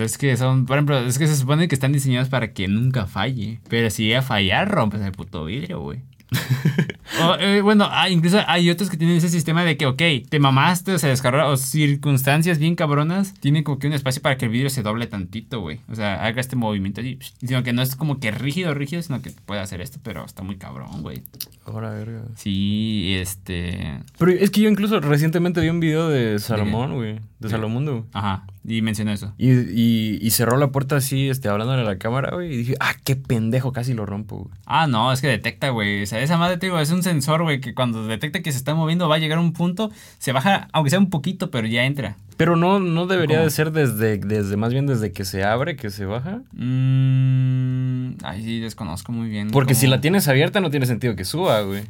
[0.00, 3.06] Es que son, por ejemplo, es que se supone que están diseñados para que nunca
[3.06, 3.60] falle.
[3.68, 6.00] Pero si llega a fallar, rompes el puto vidrio, güey.
[7.22, 10.40] O, eh, bueno, ah, incluso hay otros que tienen ese sistema de que, ok, te
[10.40, 14.46] mamaste o se descargó o circunstancias bien cabronas, tienen como que un espacio para que
[14.46, 15.80] el vidrio se doble tantito, güey.
[15.88, 19.02] O sea, haga este movimiento así, psh, sino que no es como que rígido, rígido,
[19.02, 21.22] sino que puede hacer esto, pero está muy cabrón, güey.
[21.66, 22.22] Ahora, verga.
[22.36, 24.00] Sí, este...
[24.18, 27.20] Pero es que yo incluso recientemente vi un video de Salomón, güey.
[27.44, 28.02] De Salomón, güey.
[28.14, 29.34] Ajá, y mencionó eso.
[29.36, 32.54] Y, y, y cerró la puerta así, este, hablándole a la cámara, güey.
[32.54, 34.54] Y dije, ah, qué pendejo, casi lo rompo, güey.
[34.64, 36.02] Ah, no, es que detecta, güey.
[36.02, 38.56] O sea, esa madre, te digo, es un sensor, güey, que cuando detecta que se
[38.56, 41.66] está moviendo va a llegar a un punto, se baja, aunque sea un poquito, pero
[41.66, 42.16] ya entra.
[42.38, 43.44] Pero no, no debería ¿Cómo?
[43.44, 46.40] de ser desde, desde, más bien desde que se abre, que se baja.
[46.52, 48.14] Mmm.
[48.22, 49.50] Ay, sí, desconozco muy bien.
[49.50, 51.82] Porque si la tienes abierta no tiene sentido que suba, güey.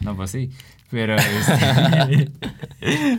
[0.00, 0.50] No, pues sí.
[0.90, 2.30] Pero, este...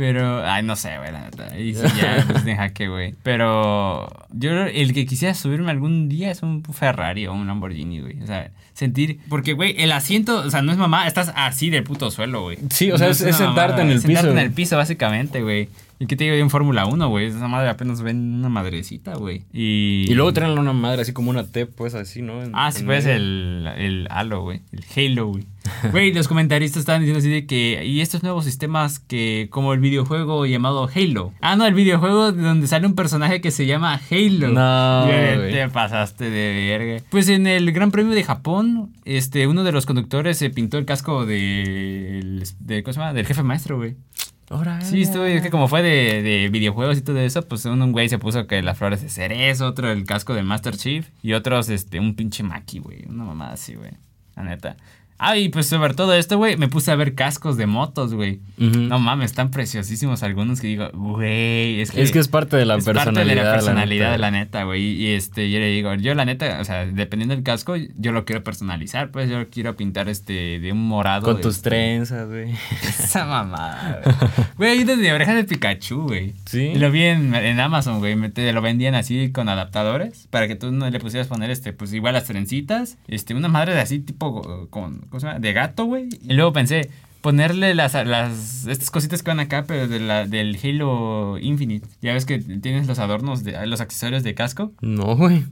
[0.00, 1.58] Pero, ay, no sé, güey, la neta.
[1.58, 3.14] Y si ya, pues de jaque, güey.
[3.22, 8.22] Pero yo el que quisiera subirme algún día es un Ferrari o un Lamborghini, güey.
[8.22, 9.20] O sea, sentir.
[9.28, 12.56] Porque, güey, el asiento, o sea, no es mamá, estás así del puto suelo, güey.
[12.70, 14.38] Sí, o sea, No es- sentarte en el es sentarte piso.
[14.38, 15.68] en el piso, básicamente, güey.
[15.98, 17.26] ¿Y qué te digo en Fórmula 1, güey?
[17.26, 19.42] Esa madre apenas ven una madrecita, güey.
[19.52, 20.06] Y...
[20.08, 22.42] Y luego traen una madre así como una T, pues así, ¿no?
[22.42, 24.62] En- Ah, sí, en pues el, el Halo, güey.
[24.72, 25.44] El Halo, güey.
[25.92, 27.84] Güey, los comentaristas estaban diciendo así de que.
[27.84, 29.48] Y estos nuevos sistemas que.
[29.50, 31.32] Como el videojuego llamado Halo.
[31.40, 34.48] Ah, no, el videojuego de donde sale un personaje que se llama Halo.
[34.48, 35.06] No.
[35.08, 37.04] Te pasaste de verga.
[37.10, 40.84] Pues en el Gran Premio de Japón, este, uno de los conductores se pintó el
[40.84, 42.44] casco del.
[42.58, 43.12] De, ¿Cómo se llama?
[43.12, 43.96] Del jefe maestro, güey.
[44.82, 47.92] Sí, estuve, es que como fue de, de videojuegos y todo eso, pues un, un
[47.92, 51.34] güey se puso que las flores de cerezo, otro el casco de Master Chief y
[51.34, 53.04] otros, este, un pinche Maki, güey.
[53.08, 53.92] Una mamada así, güey.
[54.34, 54.76] La neta.
[55.22, 58.40] Ah, y pues sobre todo esto, güey, me puse a ver cascos de motos, güey.
[58.58, 58.78] Ujú.
[58.80, 62.00] No mames, están preciosísimos algunos que digo, güey, es que...
[62.00, 63.14] Es que es parte de la es personalidad.
[63.14, 64.82] parte de la personalidad la neta, güey.
[64.82, 68.24] Y este, yo le digo, yo la neta, o sea, dependiendo del casco, yo lo
[68.24, 71.26] quiero personalizar, pues yo lo quiero pintar este de un morado.
[71.26, 72.54] Con tus este, trenzas, güey.
[72.82, 74.00] esa mamada,
[74.56, 74.70] güey.
[74.70, 76.32] Güey, desde orejas de Pikachu, güey.
[76.46, 76.72] Sí.
[76.74, 78.16] Y lo vi en, en Amazon, güey.
[78.30, 81.92] Te lo vendían así con adaptadores para que tú no le pusieras poner, este, pues
[81.92, 82.96] igual las trencitas.
[83.06, 85.38] Este, una madre de así, tipo, uh, con, ¿cómo se llama?
[85.38, 86.08] De gato, güey.
[86.22, 86.88] Y luego pensé,
[87.20, 91.86] ponerle las, las, estas cositas que van acá, pero de la, del Halo Infinite.
[92.00, 94.72] Ya ves que tienes los adornos, de, los accesorios de casco.
[94.80, 95.44] No, güey.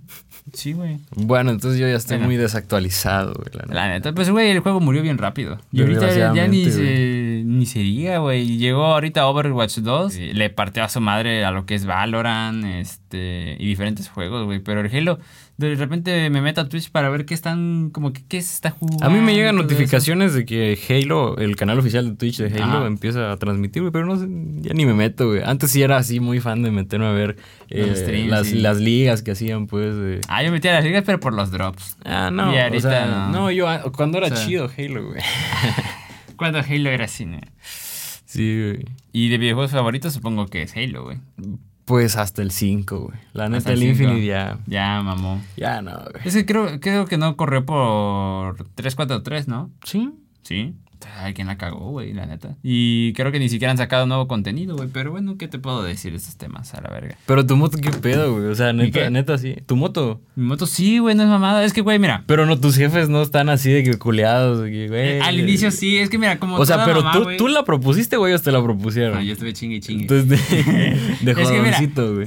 [0.55, 0.99] Sí, güey.
[1.15, 2.29] Bueno, entonces yo ya estoy Bueno.
[2.29, 3.51] muy desactualizado, güey.
[3.53, 3.75] la neta.
[3.75, 5.59] La neta, pues, güey, el juego murió bien rápido.
[5.73, 8.57] Y ahorita ya ni se, ni se diga, güey.
[8.57, 10.17] Llegó ahorita Overwatch 2.
[10.17, 14.47] y le partió a su madre a lo que es Valorant este, y diferentes juegos,
[14.47, 14.61] güey.
[14.61, 15.19] Pero el Halo,
[15.59, 18.71] de repente me meto a Twitch para ver qué están, como que qué se está
[18.71, 19.05] jugando.
[19.05, 19.65] A mí me llegan eso.
[19.65, 23.91] notificaciones de que Halo, el canal oficial de Twitch de Halo, empieza a transmitir, güey,
[23.91, 24.29] pero no sé,
[24.61, 25.43] ya ni me meto, güey.
[25.45, 27.37] Antes sí era así muy fan de meterme a ver
[27.71, 28.61] eh, streams, las, sí.
[28.61, 30.21] las ligas que hacían, pues.
[30.29, 31.97] Ah, yo metí a las ligas, pero por los drops.
[32.05, 32.55] Ah, no.
[32.55, 33.33] Y ahorita o sea, no.
[33.33, 33.51] no.
[33.51, 33.67] yo
[33.97, 34.47] cuando era O sea.
[34.47, 35.21] chido Halo, güey.
[36.37, 37.41] Cuando Halo era cine.
[38.25, 38.85] Sí, güey.
[39.11, 41.19] Y de videojuegos favoritos supongo que es Halo, güey.
[41.89, 43.19] Pues hasta el 5, güey.
[43.33, 43.89] La neta, el el.
[43.89, 44.59] Infinite ya.
[44.67, 45.41] Ya, mamó.
[45.57, 46.23] Ya no, güey.
[46.23, 49.71] Es que creo, creo que no corrió por 343, ¿no?
[49.85, 50.13] Sí.
[50.43, 50.75] Sí.
[51.21, 52.57] Alguien la cagó, güey, la neta.
[52.63, 54.89] Y creo que ni siquiera han sacado nuevo contenido, güey.
[54.93, 56.75] Pero bueno, ¿qué te puedo decir de estos temas?
[56.75, 57.17] A la verga.
[57.27, 58.47] Pero tu moto, ¿qué pedo, güey?
[58.47, 59.57] O sea, neta, neta, sí.
[59.67, 60.21] Tu moto.
[60.37, 61.65] Mi moto sí, güey, no es mamada.
[61.65, 62.25] Es que, güey, mira.
[62.27, 65.21] Pero no, tus jefes no están así de que culeados, güey.
[65.21, 66.57] Al inicio sí, es que mira, como.
[66.57, 69.15] O sea, toda pero mamá, tú, tú la propusiste, güey, o te la propusieron.
[69.15, 70.03] No, yo estuve chingue chingue.
[70.03, 70.37] Entonces, de,
[71.35, 71.79] de Es que mira,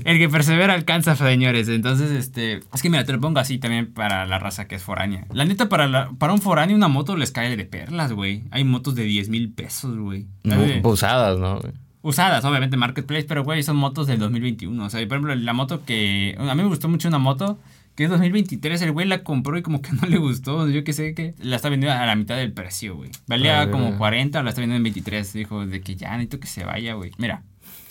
[0.06, 1.68] el que persevera alcanza, señores.
[1.68, 2.60] Entonces, este.
[2.74, 5.26] Es que mira, te lo pongo así también para la raza que es foránea.
[5.34, 8.44] La neta, para, la- para un foráneo, una moto les cae de perlas, güey.
[8.52, 10.26] Hay motos de 10 mil pesos, güey.
[10.48, 10.82] ¿Sabes?
[10.84, 11.60] usadas, ¿no?
[12.04, 14.84] Usadas, obviamente, Marketplace, pero güey, son motos del 2021.
[14.84, 16.36] O sea, por ejemplo, la moto que.
[16.40, 17.60] A mí me gustó mucho una moto
[17.96, 18.82] que es 2023.
[18.82, 20.68] El güey la compró y como que no le gustó.
[20.70, 23.12] Yo qué sé que la está vendiendo a la mitad del precio, güey.
[23.28, 23.98] Valía Ah, como verga.
[24.00, 25.34] 40, la está vendiendo en 23.
[25.34, 27.12] Dijo de que ya necesito que se vaya, güey.
[27.20, 27.44] Mira,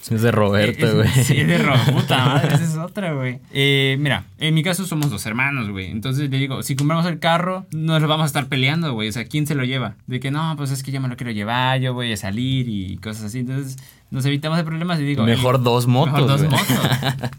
[0.08, 1.08] Es de Roberto, güey.
[1.08, 1.92] Sí, de Roberto.
[1.92, 3.38] Puta madre, esa es otra, güey.
[3.52, 5.90] Eh, mira, en mi caso somos dos hermanos, güey.
[5.90, 9.08] Entonces le digo, si compramos el carro, nos lo vamos a estar peleando, güey.
[9.08, 9.96] O sea, ¿quién se lo lleva?
[10.06, 12.68] De que no, pues es que yo me lo quiero llevar, yo voy a salir
[12.68, 13.40] y cosas así.
[13.40, 13.76] Entonces
[14.10, 15.24] nos evitamos de problemas y digo...
[15.24, 16.50] Mejor "Ey, dos motos, Mejor dos güey".
[16.50, 17.30] motos.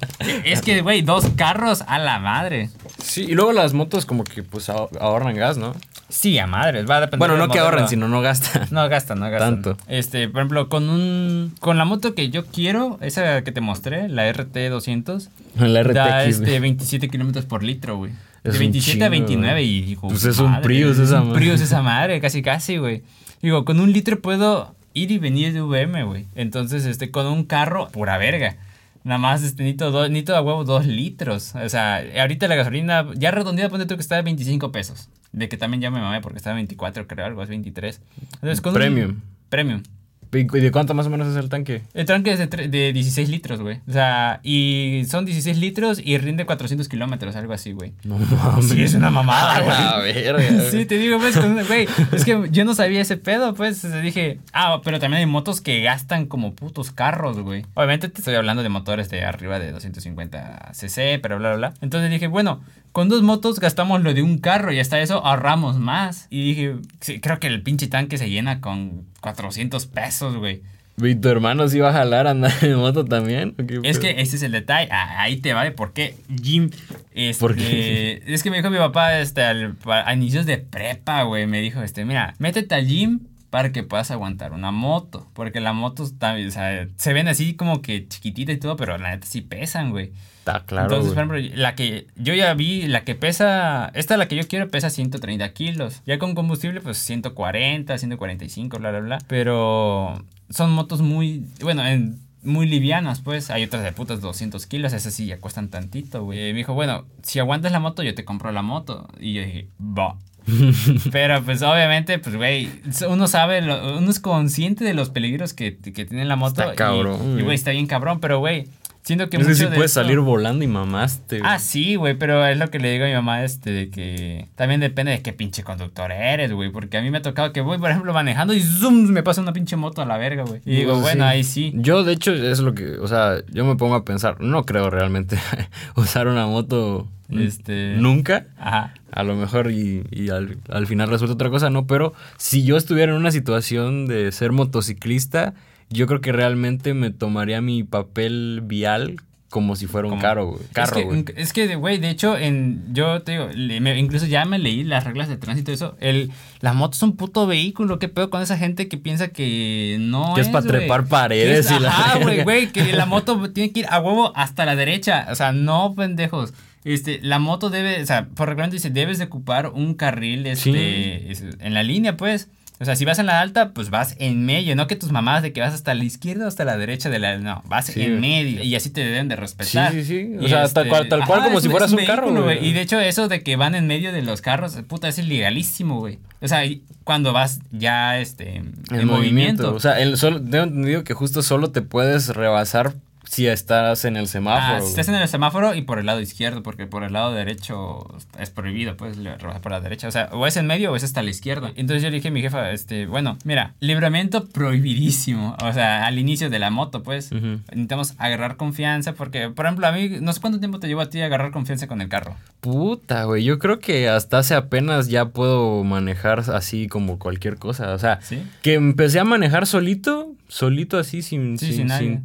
[0.46, 2.70] es que, güey, dos carros a la madre.
[3.04, 5.74] Sí, y luego las motos como que pues ahor- ahorran gas, ¿no?
[6.10, 8.68] Sí, a madres, va a depender Bueno, no que ahorren, sino no gastan.
[8.72, 9.62] No gastan, no gastan.
[9.62, 9.78] Tanto.
[9.88, 14.10] Este, por ejemplo, con un con la moto que yo quiero, esa que te mostré,
[14.10, 15.94] la RT200, La RTX.
[15.94, 16.60] da este güey.
[16.60, 18.12] 27 kilómetros por litro, güey.
[18.44, 19.68] De un 27 a chingo, 29 güey.
[19.70, 21.40] y digo, Pues es un Prius es esa un madre.
[21.42, 23.04] Prius esa madre, casi casi, güey.
[23.42, 26.28] Digo, con un litro puedo ir y venir de VM, güey.
[26.36, 28.58] Entonces, este, con un carro, pura verga.
[29.04, 31.56] Nada más este, necesito, dos, necesito a huevo dos litros.
[31.56, 35.10] O sea, ahorita la gasolina, ya redondeada, ponte tú que está a 25 pesos.
[35.32, 38.02] De que también ya me mamé porque está a 24, creo, algo, es 23.
[38.36, 39.84] Entonces, con un- Premium.
[40.34, 41.82] ¿Y de cuánto más o menos es el tanque?
[41.94, 43.80] El tanque es de, tre- de 16 litros, güey.
[43.88, 47.94] O sea, y son 16 litros y rinde 400 kilómetros, algo así, güey.
[48.04, 48.70] No mames.
[48.70, 49.60] Sí, es una mamada,
[50.00, 50.13] güey.
[50.13, 50.62] verga.
[50.72, 51.36] Sí, te digo, pues,
[51.67, 55.60] güey, es que yo no sabía ese pedo, pues, dije, ah, pero también hay motos
[55.62, 57.65] que gastan como putos carros, güey.
[57.74, 61.74] Obviamente te estoy hablando de motores de arriba de 250 cc, pero bla, bla, bla.
[61.82, 62.62] Entonces dije, bueno,
[62.92, 66.28] con dos motos gastamos lo de un carro y hasta eso ahorramos más.
[66.30, 70.62] Y dije, sí, creo que el pinche tanque se llena con 400 pesos, güey.
[71.02, 73.56] ¿Y tu hermano sí va a jalar a andar en moto también?
[73.60, 74.90] ¿O qué Es que ese es el detalle.
[74.92, 76.70] Ah, Ahí te vale por qué Jim.
[77.14, 78.22] Este, ¿Por qué?
[78.28, 81.48] Es que me dijo mi papá este, al- a inicios de prepa, güey.
[81.48, 83.20] Me dijo, este, mira, métete al gym
[83.52, 85.28] para que puedas aguantar una moto.
[85.34, 88.98] Porque las motos también, o sea, se ven así como que chiquititas y todo, pero
[88.98, 90.12] la neta sí pesan, güey.
[90.40, 91.28] Está claro, Entonces, güey.
[91.28, 94.70] por ejemplo, la que yo ya vi, la que pesa, esta la que yo quiero
[94.70, 96.02] pesa 130 kilos.
[96.08, 99.18] Ya con combustible, pues 140, 145, bla, bla, bla.
[99.28, 103.52] Pero son motos muy, bueno, en- muy livianas, pues.
[103.52, 106.50] Hay otras de putas 200 kilos, esas sí ya cuestan tantito, güey.
[106.50, 109.08] Y me dijo, bueno, si aguantas la moto, yo te compro la moto.
[109.20, 110.16] Y yo dije, va.
[111.12, 112.70] Pero pues obviamente, pues güey,
[113.08, 116.62] uno sabe, uno es consciente de los peligros que, que tiene la moto.
[116.62, 118.68] Está cabrón, Y güey, está bien cabrón, pero güey,
[119.04, 121.52] siento que Es que mucho de puedes esto- salir volando y mamaste, güey.
[121.52, 124.48] Ah, sí, güey, pero es lo que le digo a mi mamá, este, de que
[124.56, 127.62] también depende de qué pinche conductor eres, güey, porque a mí me ha tocado que
[127.62, 130.62] voy, por ejemplo, manejando y zoom, me pasa una pinche moto a la verga, güey.
[130.66, 131.30] Y digo, Pues, bueno, sí.
[131.30, 131.72] ahí sí.
[131.76, 134.90] Yo, de hecho, es lo que, o sea, yo me pongo a pensar, no creo
[134.90, 135.38] realmente
[135.96, 137.96] usar una moto Este.
[137.98, 138.46] nunca.
[138.58, 138.94] Ajá.
[139.14, 141.86] A lo mejor y, y al, al final resulta otra cosa, ¿no?
[141.86, 145.54] Pero si yo estuviera en una situación de ser motociclista,
[145.92, 149.18] yo creo que realmente me tomaría mi papel vial
[149.50, 150.62] como si fuera un Como- carro, güey.
[150.72, 151.26] Carro, es que, güey.
[151.36, 154.86] Es que, güey, de hecho, en, yo te digo, le- me- incluso ya me leí
[154.86, 155.98] las reglas de tránsito y eso.
[156.00, 158.00] El, la moto es un puto vehículo.
[158.00, 160.72] ¿Qué pedo con esa gente que piensa que no Que es pa' güey?
[160.72, 162.44] trepar paredes es- y la Ajá, güey, verga.
[162.46, 165.28] güey, que la moto tiene que ir a huevo hasta la derecha.
[165.30, 166.54] O sea, no, pendejos.
[166.86, 171.30] Este, la moto debe, o sea, por reglamento dice, debes de ocupar un carril, este,
[171.30, 172.48] es- en la línea, pues.
[172.82, 175.44] O sea, si vas en la alta, pues vas en medio, no que tus mamás
[175.44, 177.38] de que vas hasta la izquierda o hasta la derecha de la...
[177.38, 178.63] No, vas Sí, en medio.
[178.63, 179.91] Y así te deben de respetar.
[179.91, 180.38] Sí, sí, sí.
[180.39, 182.67] O Y sea, tal cual- tal cual como es si fueras un carro, güey.
[182.67, 186.00] Y de hecho, eso de que van en medio de los carros, puta, es ilegalísimo,
[186.00, 186.17] güey.
[186.41, 186.63] O sea,
[187.04, 189.13] cuando vas ya, este, en, En movimiento.
[189.13, 189.76] movimiento.
[189.76, 192.96] O sea, el solo, tengo entendido que justo solo te puedes rebasar
[193.32, 194.80] si estás en el semáforo.
[194.80, 197.32] Ah, si estás en el semáforo y por el lado izquierdo, porque por el lado
[197.32, 198.06] derecho
[198.38, 200.10] es prohibido, puedes rebasar por la derecha.
[200.10, 201.72] O sea, o es en medio o es hasta la izquierda.
[201.78, 205.56] Entonces yo le dije a mi jefa, este, bueno, mira, libramiento prohibidísimo.
[205.63, 207.32] O sea, al inicio de la moto, pues.
[207.32, 207.62] Ujú.
[207.70, 211.10] Necesitamos agarrar confianza, porque, por ejemplo, a mí, no sé cuánto tiempo te llevó a
[211.10, 212.36] ti agarrar confianza con el carro.
[212.60, 213.46] Puta, güey.
[213.46, 217.94] Yo creo que hasta hace apenas ya puedo manejar así como cualquier cosa.
[217.94, 218.44] O sea, ¿Sí?
[218.62, 221.72] que empecé a manejar solito, solito así, sin, Sí,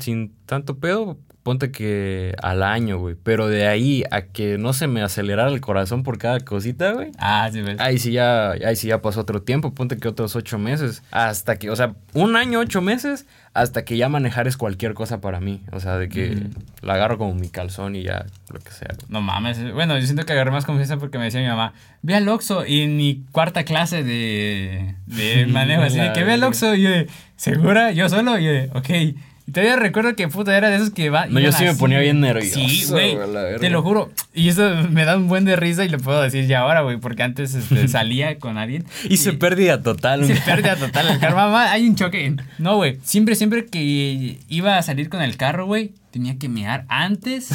[0.01, 1.19] sin tanto pedo.
[1.43, 3.15] Ponte que al año, güey.
[3.23, 7.13] Pero de ahí a que no se me acelerara el corazón por cada cosita, güey.
[7.19, 7.79] Ah, sí, ves.
[7.79, 11.05] Ahí sí ya, ahí sí ya pasó otro tiempo, ponte que otros ocho meses.
[11.13, 15.21] Hasta que, o sea, un año, ocho meses, hasta que ya manejar es cualquier cosa
[15.21, 15.63] para mí.
[15.71, 16.49] O sea, de que Ujú.
[16.83, 18.89] la agarro como mi calzón y ya, lo que sea.
[19.09, 19.73] No mames.
[19.73, 22.67] Bueno, yo siento que agarré más confianza porque me decía mi mamá, ve al Oxxo
[22.67, 26.83] y en mi cuarta clase de, de manejo, así de que ve al Oxxo y
[26.83, 27.07] yo de,
[27.37, 27.93] ¿segura?
[27.93, 29.17] Yo solo, y yo de, ok.
[29.47, 31.27] Y todavía recuerdo que puta era de esos que va.
[31.27, 33.17] No, yo sí me ponía bien nervioso, Sí, güey.
[33.61, 34.11] Te lo juro.
[34.35, 36.97] Y eso me da un buen de risa y lo puedo decir ya ahora, güey,
[36.97, 38.85] porque antes este, salía con alguien.
[39.09, 40.27] Hice pérdida total.
[40.27, 41.37] Se pérdida total el carro.
[41.37, 42.35] Mamá, hay un choque.
[42.59, 42.99] No, güey.
[43.05, 47.51] Siempre, siempre que iba a salir con el carro, güey, tenía que mear antes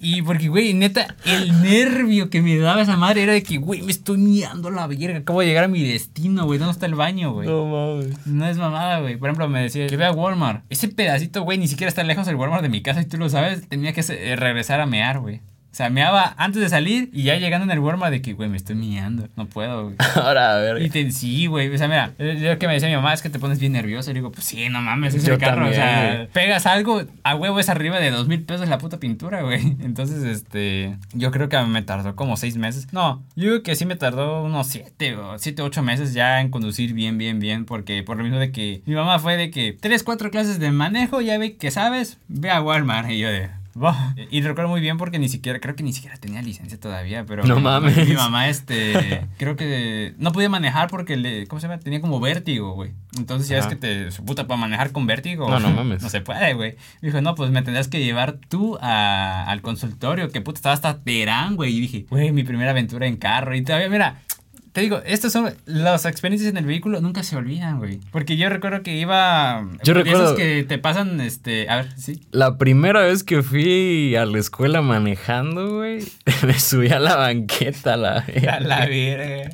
[0.00, 3.82] Y porque, güey, neta, el nervio que me daba esa madre era de que, güey,
[3.82, 5.18] me estoy mirando la verga.
[5.18, 6.58] Acabo de llegar a mi destino, güey.
[6.58, 7.48] ¿Dónde está el baño, güey?
[7.48, 8.26] No mames.
[8.26, 9.16] No es mamada, güey.
[9.16, 10.64] Por ejemplo, me decía que vea Walmart.
[10.68, 13.28] Ese pedacito, güey, ni siquiera está lejos del Walmart de mi casa y tú lo
[13.28, 13.68] sabes.
[13.68, 15.40] Tenía que eh, regresar a mear, güey.
[15.78, 18.48] O sea, meaba antes de salir y ya llegando en el Walmart de que, güey,
[18.48, 19.28] me estoy meando.
[19.36, 19.96] No puedo, güey.
[20.16, 20.82] Ahora, a ver.
[20.82, 21.72] Y te, sí, güey.
[21.72, 24.10] O sea, mira, lo que me decía mi mamá es que te pones bien nervioso.
[24.10, 25.66] Y digo, pues sí, no mames, es Yo el carro.
[25.66, 26.26] también, o sea, güey.
[26.32, 29.60] pegas algo, a huevo es arriba de dos mil pesos la puta pintura, güey.
[29.80, 32.92] Entonces, este, yo creo que me tardó como seis meses.
[32.92, 36.50] No, yo creo que sí me tardó unos siete o siete, ocho meses ya en
[36.50, 37.66] conducir bien, bien, bien.
[37.66, 40.72] Porque por lo mismo de que mi mamá fue de que tres, cuatro clases de
[40.72, 43.08] manejo, ya ve que sabes, ve a Walmart.
[43.10, 43.48] Y yo de,
[43.82, 44.14] "Va".
[44.30, 47.44] Y recuerdo muy bien porque ni siquiera, creo que ni siquiera tenía licencia todavía, pero
[47.44, 48.08] No mi- mames.
[48.08, 51.78] Mi mamá, este, creo que no podía manejar porque le, ¿cómo se llama?
[51.80, 52.92] Tenía como vértigo, güey.
[53.16, 53.68] Entonces ya Ajá.
[53.68, 55.48] es que te, su puta para manejar con vértigo.
[55.48, 56.02] No, no mames.
[56.02, 56.76] No se puede, güey.
[57.02, 61.00] Dijo, no, pues me tendrás que llevar tú a- al consultorio, que puta estaba hasta
[61.02, 61.76] Terán, güey.
[61.76, 63.54] Y dije, güey, mi primera aventura en carro.
[63.56, 64.22] Y todavía, mira,
[64.72, 68.00] te digo, estas son las experiencias en el vehículo, nunca se olvidan, güey.
[68.12, 69.66] Porque yo recuerdo que iba.
[69.84, 72.20] Yo recuerdo- que te pasan, este, a ver, sí.
[72.30, 76.04] La primera vez que fui a la escuela manejando, güey,
[76.46, 79.50] me subí a la banqueta, la A la verga.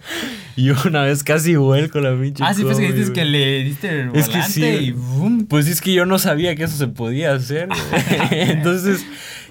[0.56, 2.42] Y una vez casi vuelco la pinche.
[2.44, 4.62] Ah, sí, pues que dices que le diste el Es volante que sí.
[4.64, 5.46] y boom.
[5.46, 7.68] Pues es que yo no sabía que eso se podía hacer.
[7.68, 7.78] güey.
[8.50, 9.04] Entonces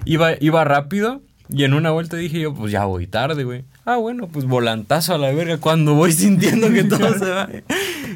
[0.04, 3.64] iba, iba rápido y en una vuelta dije yo, pues ya voy tarde, güey.
[3.86, 7.48] Ah, bueno, pues volantazo a la verga cuando voy sintiendo que todo se va.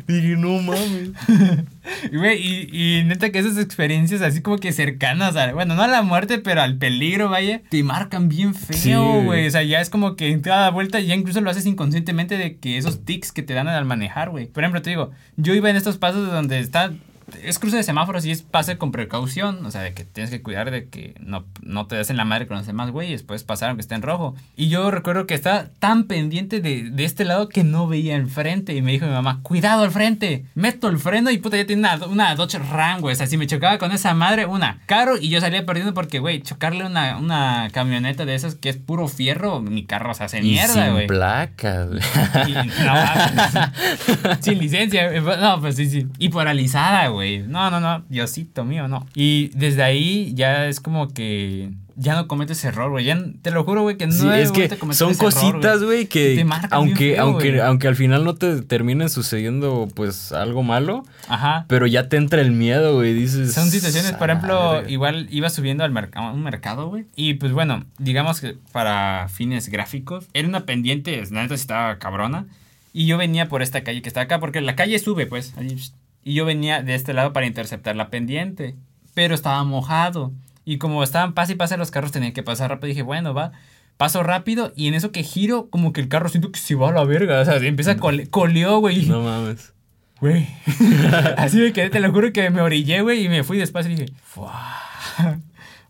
[0.07, 1.11] Dije, no mames.
[2.12, 6.02] Y, y neta que esas experiencias así como que cercanas a, bueno, no a la
[6.02, 9.24] muerte, pero al peligro, vaya, te marcan bien feo, güey.
[9.24, 9.46] güey.
[9.46, 12.59] O sea, ya es como que en cada vuelta ya incluso lo haces inconscientemente de
[12.59, 14.46] que esos tics que te dan al manejar, güey.
[14.46, 16.92] Por ejemplo, te digo, yo iba en estos pasos donde está
[17.43, 20.43] es cruce de semáforos y es pase con precaución, o sea, de que tienes que
[20.43, 23.45] cuidar de que no, no te des en la madre con los demás güeyes, puedes
[23.45, 24.35] pasar aunque esté en rojo.
[24.57, 28.29] Y yo recuerdo que estaba tan pendiente de, de este lado que no veía el
[28.29, 31.67] frente y me dijo mi mamá, cuidado al frente, meto el freno y puta, ya
[31.67, 34.81] tiene una, una Dodge Ram, güey, o sea, si me chocaba con esa madre, una,
[34.87, 38.77] caro y yo salía perdiendo porque, güey, chocarle una, una camioneta de esas que es
[38.77, 41.07] puro fierro, mi carro se hace Y mierda, sin güey.
[41.07, 42.01] placas, güey.
[42.49, 42.95] Y- no,
[44.41, 45.09] sin licencia.
[45.21, 45.38] güey.
[45.41, 46.07] No, pues sí, sí.
[46.19, 47.17] Y paralizada, güey.
[47.48, 48.04] No, no, no.
[48.09, 49.07] Diosito mío, no.
[49.14, 53.04] Y desde ahí ya es como que ya no cometes error, güey.
[53.04, 56.37] Ya te lo juro, güey, que no Sí, es que son error, cositas, güey, que
[56.37, 61.64] Te aunque, feo, aunque, aunque al final no te terminen sucediendo pues algo malo, Ajá.
[61.68, 63.52] pero ya te entra el miedo, güey, dices...
[63.52, 64.90] Son situaciones, por "Ah, ejemplo, verga".
[64.90, 67.07] igual iba subiendo al mercado, un mercado, güey.
[67.16, 72.46] Y pues bueno, digamos que para fines gráficos, era una pendiente, la neta estaba cabrona.
[72.92, 75.52] Y yo venía por esta calle que está acá, porque la calle sube, pues.
[75.59, 75.76] ahí,
[76.24, 78.74] Y yo venía de este lado para interceptar la pendiente.
[79.14, 80.33] Pero estaba mojado.
[80.64, 82.88] Y como estaban pase y pase los carros, tenía que pasar rápido.
[82.88, 83.52] dije, bueno, va.
[83.96, 86.90] Paso rápido y en eso que giro, como que el carro siento que se va
[86.90, 87.40] a la verga.
[87.40, 89.07] O sea, empieza a cole coleó, güey.
[89.07, 89.72] No mames.
[90.20, 90.48] Güey.
[91.37, 93.96] Así me quedé, te lo juro que me orillé, güey, y me fui despacio y
[93.96, 94.78] dije, "Fua".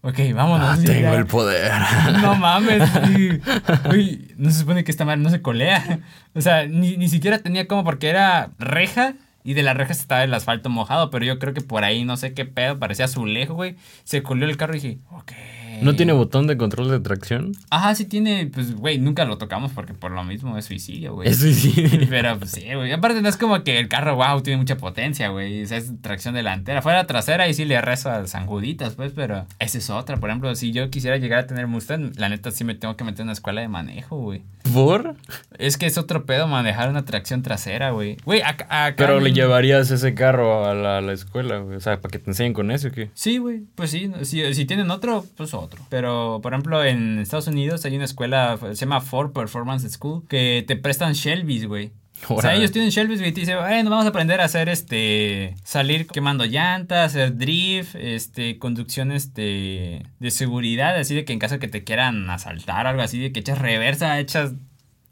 [0.00, 0.78] Ok, vámonos.
[0.78, 1.14] Ah, tengo ya.
[1.14, 1.72] el poder.
[2.22, 2.82] No mames.
[3.86, 6.00] Güey, no se supone que esta madre no se colea.
[6.34, 9.14] O sea, ni, ni siquiera tenía como porque era reja.
[9.44, 12.16] Y de la reja estaba el asfalto mojado, pero yo creo que por ahí no
[12.16, 13.76] sé qué pedo, parecía azulejo, güey.
[14.04, 15.32] Se coleó el carro y dije, ok.
[15.82, 17.52] ¿No tiene botón de control de tracción?
[17.70, 21.28] Ajá, sí tiene, pues, güey, nunca lo tocamos porque por lo mismo es suicidio, güey.
[21.28, 22.06] Eso sí.
[22.10, 22.92] Pero pues sí, güey.
[22.92, 25.62] Aparte no es como que el carro, wow, tiene mucha potencia, güey.
[25.62, 26.82] O sea, es tracción delantera.
[26.82, 30.16] Fuera trasera y sí le rezo a San Juditas, pues, pero esa es otra.
[30.16, 33.04] Por ejemplo, si yo quisiera llegar a tener Mustang, la neta sí me tengo que
[33.04, 34.42] meter en una escuela de manejo, güey.
[34.72, 35.16] ¿Por?
[35.58, 38.16] Es que es otro pedo manejar una tracción trasera, güey.
[38.24, 38.94] Güey, acá...
[38.96, 41.76] Pero le llevarías ese carro a la, a la escuela, güey.
[41.76, 43.10] O sea, para que te enseñen con eso, ¿o qué?
[43.14, 45.67] Sí, güey, pues sí, si, si tienen otro, pues otro.
[45.88, 50.64] Pero, por ejemplo, en Estados Unidos hay una escuela, se llama Ford Performance School, que
[50.66, 51.92] te prestan Shelby's, güey.
[52.28, 54.68] O sea, ellos tienen Shelby's, güey, y te dicen, bueno, vamos a aprender a hacer,
[54.68, 61.38] este, salir quemando llantas, hacer drift, este, conducción, este, de seguridad, así de que en
[61.38, 64.54] caso de que te quieran asaltar, algo así, de que echas reversa, echas...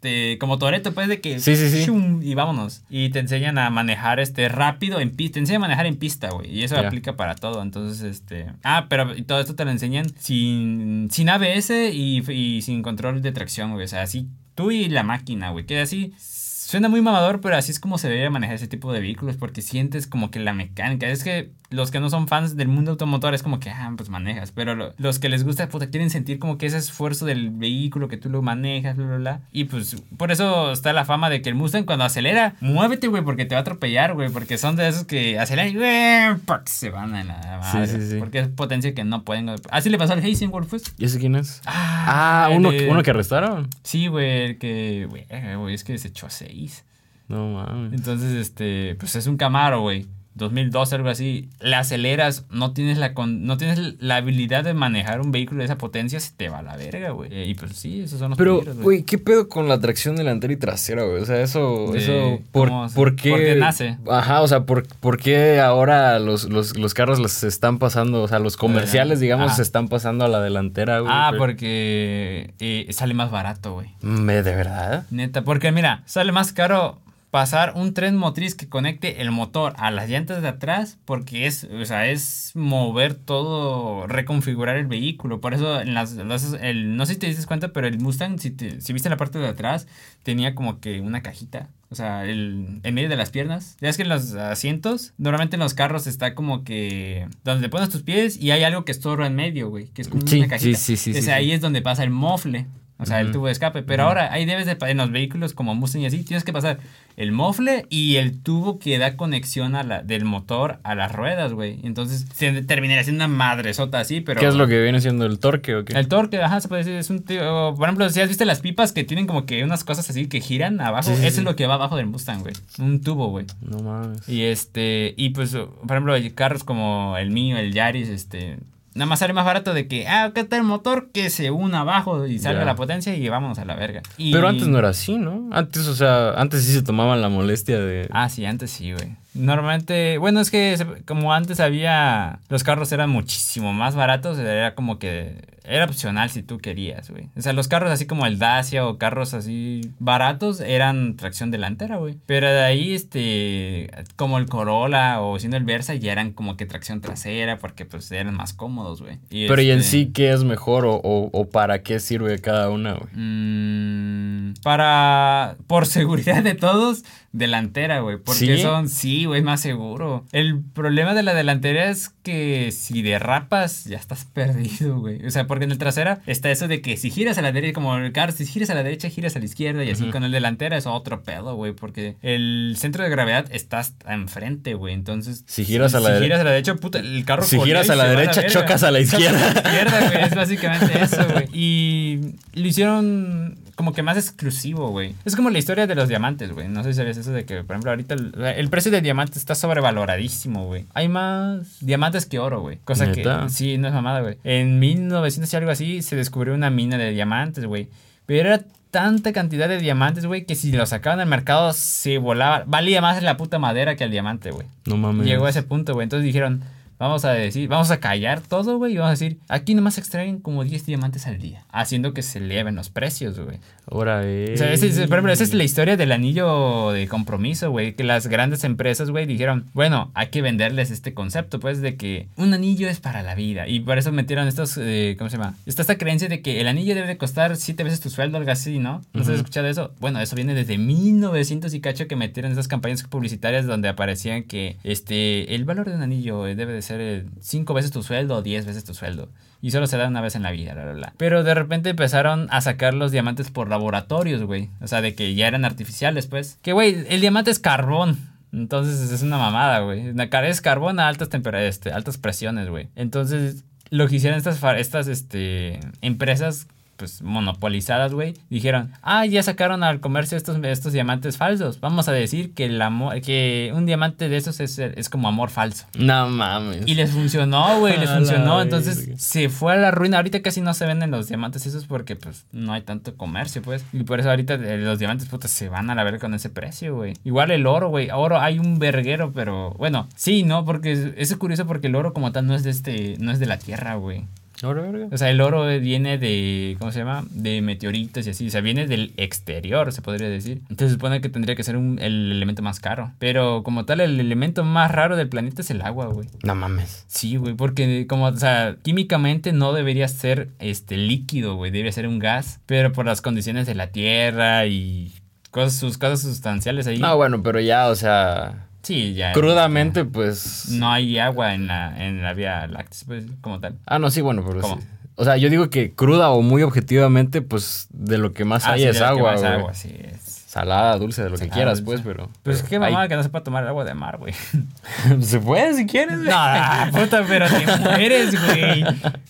[0.07, 1.39] de- como Toreto, pues de que.
[1.41, 1.85] Sí, sí, sí.
[1.85, 2.83] shum, y vámonos.
[2.89, 5.35] Y te enseñan a manejar este rápido en pista.
[5.35, 6.51] Te enseñan a manejar en pista, güey.
[6.51, 6.87] Y eso Ya.
[6.87, 7.61] aplica para todo.
[7.63, 8.47] Entonces, este.
[8.63, 13.21] Ah, pero y todo esto te lo enseñan sin, sin ABS y, y sin control
[13.23, 13.85] de tracción, güey.
[13.85, 15.67] O sea, así tú y la máquina, güey.
[15.67, 18.99] Queda así suena muy mamador, pero así es como se debe manejar ese tipo de
[19.01, 21.09] vehículos, porque sientes como que la mecánica.
[21.09, 24.09] Es que los que no son fans del mundo automotor es como que, ah, pues
[24.09, 24.53] manejas.
[24.53, 28.17] Pero los que les gusta, puta, quieren sentir como que ese esfuerzo del vehículo, que
[28.17, 29.41] tú lo manejas, bla, bla, bla.
[29.53, 33.23] Y pues por eso está la fama de que el Mustang cuando acelera, muévete, güey,
[33.23, 34.31] porque te va a atropellar, güey.
[34.31, 37.87] Porque son de esos que aceleran y, se van a la madre.
[37.87, 38.17] Sí, sí, sí.
[38.19, 39.51] Porque es potencia que no pueden.
[39.71, 40.95] Así le pasó al Hastings Wolf, pues.
[40.99, 41.63] ¿Y ese quién es?
[41.67, 43.69] Ah, uno, uno que arrestaron.
[43.83, 46.85] Sí, güey, que, güey, es que se echó a seis.
[47.29, 47.93] No mames.
[47.93, 50.07] Entonces, este, pues es un Camaro, güey.
[50.37, 55.33] 2012, algo así, le aceleras, no tienes la no tienes la habilidad de manejar un
[55.33, 57.51] vehículo de esa potencia, se te va a la verga, güey.
[57.51, 60.57] Y pues sí, esos son los Pero, güey, ¿qué pedo con la tracción delantera y
[60.57, 61.23] trasera, güey?
[61.23, 63.31] O sea, eso, eso, ¿por, ¿por qué?
[63.31, 63.97] ¿Por qué nace?
[64.11, 68.29] Ajá, o sea, ¿por, por qué ahora los, los, los, carros los están pasando, o
[68.29, 71.13] sea, los comerciales, digamos, se están pasando a la delantera, güey?
[71.15, 73.89] Ah, porque eh, sale más barato, güey.
[74.03, 75.07] ¿De verdad?
[75.11, 77.01] Neta, porque mira, sale más caro
[77.37, 81.65] pasar un tren motriz que conecte el motor a las llantas de atrás porque es,
[81.65, 85.39] o sea, es mover todo, reconfigurar el vehículo.
[85.39, 86.17] Por eso en las,
[86.63, 89.19] el, no sé si te dices cuenta, pero el Mustang, si, te, si viste la
[89.19, 89.87] parte de atrás,
[90.23, 91.69] tenía como que una cajita.
[91.91, 93.77] O sea, el, en medio de las piernas.
[93.83, 97.91] Ya es que en los asientos, normalmente en los carros está como que donde pones
[97.91, 99.89] tus pies y hay algo que estorba en medio, güey.
[99.89, 100.79] Que es como una cajita.
[100.79, 101.19] Sí, sí, sí.
[101.19, 102.67] O sea, ahí es donde pasa el mofle.
[102.99, 103.83] O sea, el tubo de escape.
[103.83, 106.79] Pero ahora ahí debes de, en los vehículos como Mustang y así, tienes que pasar
[107.17, 111.53] el mofle y el tubo que da conexión a la, del motor a las ruedas,
[111.53, 111.79] güey.
[111.83, 114.41] Entonces se terminaría siendo una madresota así, pero...
[114.41, 115.93] ¿Qué es lo que viene siendo el torque o qué?
[115.93, 117.75] El torque, ajá, se puede decir, es un tío...
[117.77, 120.41] Por ejemplo, si has visto las pipas que tienen como que unas cosas así que
[120.41, 122.55] giran abajo, eso es lo que va abajo del Mustang, güey.
[122.79, 123.47] Un tubo, güey.
[123.61, 124.27] No mames.
[124.29, 128.59] Y este, y pues, por ejemplo, carros como el mío, el Yaris, este
[128.97, 131.81] Nada más sale más barato de que, ah, acá está el motor que se una
[131.81, 134.01] abajo y salga la potencia y vamos a la verga.
[134.17, 135.51] Pero antes no era así, ¿no?
[135.53, 138.09] Antes, o sea, antes sí se tomaban la molestia de...
[138.11, 139.15] Ah, sí, antes sí, güey.
[139.35, 144.99] Normalmente, bueno, es que como antes había, los carros eran muchísimo más baratos, era como
[144.99, 147.29] que era opcional si tú querías, güey.
[147.37, 151.97] O sea, los carros así como el Dacia o carros así baratos eran tracción delantera,
[151.97, 152.17] güey.
[152.27, 156.67] Pero de ahí, este, como el Corolla o siendo el Versa ya eran como que
[156.67, 159.19] tracción trasera porque pues eran más cómodos, güey.
[159.31, 162.95] Pero ¿y en este sí qué es mejor o, o, para qué sirve cada una,
[162.95, 163.11] güey?
[163.15, 168.19] Mm, para, por seguridad de todos, delantera, güey.
[168.19, 170.25] Porque son, sí, güey, más seguro.
[170.33, 175.25] El problema de la delantera es que si derrapas, ya estás perdido, güey.
[175.25, 177.73] O sea, porque en el trasera está eso de que si giras a la derecha,
[177.73, 180.23] como el carro, si giras a la derecha, giras a la izquierda y así con
[180.23, 181.73] el delantera es otro pedo, güey.
[181.73, 184.93] Porque el centro de gravedad está enfrente, güey.
[184.93, 186.19] Entonces, si giras a la derecha.
[186.19, 188.91] Si giras a la derecha, puta, el carro Si giras a la derecha, chocas a
[188.91, 189.51] la izquierda.
[189.51, 190.25] a la izquierda, güey.
[190.25, 191.47] Es básicamente eso, güey.
[191.55, 195.15] Y lo hicieron como que más exclusivo, güey.
[195.27, 196.67] Es como la historia de los diamantes, güey.
[196.67, 199.55] No sé si sabes eso de que, por ejemplo, ahorita el, precio del diamante está
[199.55, 200.87] sobrevaloradísimo, güey.
[200.95, 202.79] Hay más diamantes que oro, güey.
[202.85, 204.39] Cosa que sí, no es mamada, güey.
[204.45, 207.89] En 1900 y algo así se descubrió una mina de diamantes, güey.
[208.25, 212.65] Pero era tanta cantidad de diamantes, güey, que si lo sacaban al mercado se volaba.
[212.67, 214.67] Valía más la puta madera que el diamante, güey.
[214.87, 215.27] No mames.
[215.27, 216.05] Llegó a ese punto, güey.
[216.05, 216.63] Entonces dijeron,
[216.99, 220.41] Vamos a decir, vamos a callar todo, güey, y vamos a decir, aquí nomás extraen
[220.41, 223.59] como 10 diamantes al día, haciendo que se eleven los precios, güey.
[223.91, 224.53] Ahora, eh.
[224.55, 229.11] O sea, esa es la historia del anillo de compromiso, güey, que las grandes empresas,
[229.11, 233.23] güey, dijeron, bueno, hay que venderles este concepto, pues, de que un anillo es para
[233.23, 235.55] la vida, y por eso metieron estos, eh, ¿cómo se llama?
[235.67, 238.51] Está esta creencia de que el anillo debe de costar siete veces tu sueldo, algo
[238.51, 239.03] así, ¿no?
[239.13, 239.93] ¿No has escuchado eso?
[240.01, 244.79] Bueno, eso viene desde 1900 y cacho que metieron esas campañas publicitarias donde aparecían que,
[244.83, 248.65] este, el valor de un anillo debe de ser cinco veces tu sueldo o diez
[248.67, 249.29] veces tu sueldo.
[249.61, 251.15] Y solo se da una vez en la vida, bla, bla, bla.
[251.17, 254.71] Pero de repente empezaron a sacar los diamantes por laboratorios, güey.
[254.81, 256.59] O sea, de que ya eran artificiales, pues.
[256.63, 258.19] Que, güey, el diamante es carbón.
[258.53, 260.15] Entonces es una mamada, güey.
[260.45, 262.89] Es carbón a altas temperaturas, este, altas presiones, güey.
[262.95, 269.83] Entonces, lo que hicieron estas, estas este, empresas pues monopolizadas, güey, dijeron, ah, ya sacaron
[269.83, 271.81] al comercio estos, estos diamantes falsos.
[271.81, 275.51] Vamos a decir que el amor, que un diamante de esos es, es como amor
[275.51, 275.87] falso.
[275.99, 276.83] No mames.
[276.87, 278.63] Y les funcionó, güey, les funcionó.
[278.63, 280.17] Entonces se fue a la ruina.
[280.19, 283.85] Ahorita casi no se venden los diamantes esos porque pues no hay tanto comercio, pues.
[283.93, 286.51] Y por eso ahorita eh, los diamantes, puta, se van a la verga con ese
[286.51, 287.15] precio, güey.
[287.25, 288.09] Igual el oro, güey.
[288.11, 290.65] Oro hay un verguero, pero bueno, sí, ¿no?
[290.65, 293.39] Porque es, es curioso porque el oro como tal no es de este, no es
[293.39, 294.25] de la tierra, güey.
[294.63, 297.25] O sea, el oro viene de, ¿cómo se llama?
[297.31, 298.47] De meteoritos y así.
[298.47, 300.63] O sea, viene del exterior, se podría decir.
[300.71, 303.13] Entonces se supone que tendría que ser un, el elemento más caro.
[303.19, 306.29] Pero como tal, el elemento más raro del planeta es el agua, güey.
[306.43, 307.05] No mames.
[307.07, 311.71] Sí, güey, porque como, o sea, químicamente no debería ser este líquido, güey.
[311.71, 312.61] Debería ser un gas.
[312.67, 315.13] Pero por las condiciones de la Tierra y
[315.51, 316.99] cosas, sus cosas sustanciales ahí.
[316.99, 319.33] No, bueno, pero ya, o sea, sí, ya.
[319.33, 320.67] crudamente, pues...
[320.71, 323.77] No hay agua en la, en la vía láctea, pues, como tal.
[323.87, 324.77] Ah, no, sí, bueno, pero ¿Cómo?
[324.81, 324.87] sí.
[325.19, 328.73] O sea, yo digo que cruda o muy objetivamente, pues de lo que más Ah,
[328.73, 329.53] hay sí, es de lo que agua, más güey.
[329.53, 329.95] agua, sí.
[329.99, 330.21] Es.
[330.47, 332.03] Salada, dulce, de lo que quieras, dulce.
[332.03, 332.31] pues, pero...
[332.43, 334.33] Pues pero qué hay- mamada que no sepa tomar agua de mar, güey.
[335.21, 336.31] Se puede si quieres, güey.
[336.31, 338.85] No, puta, pero te mueres, güey.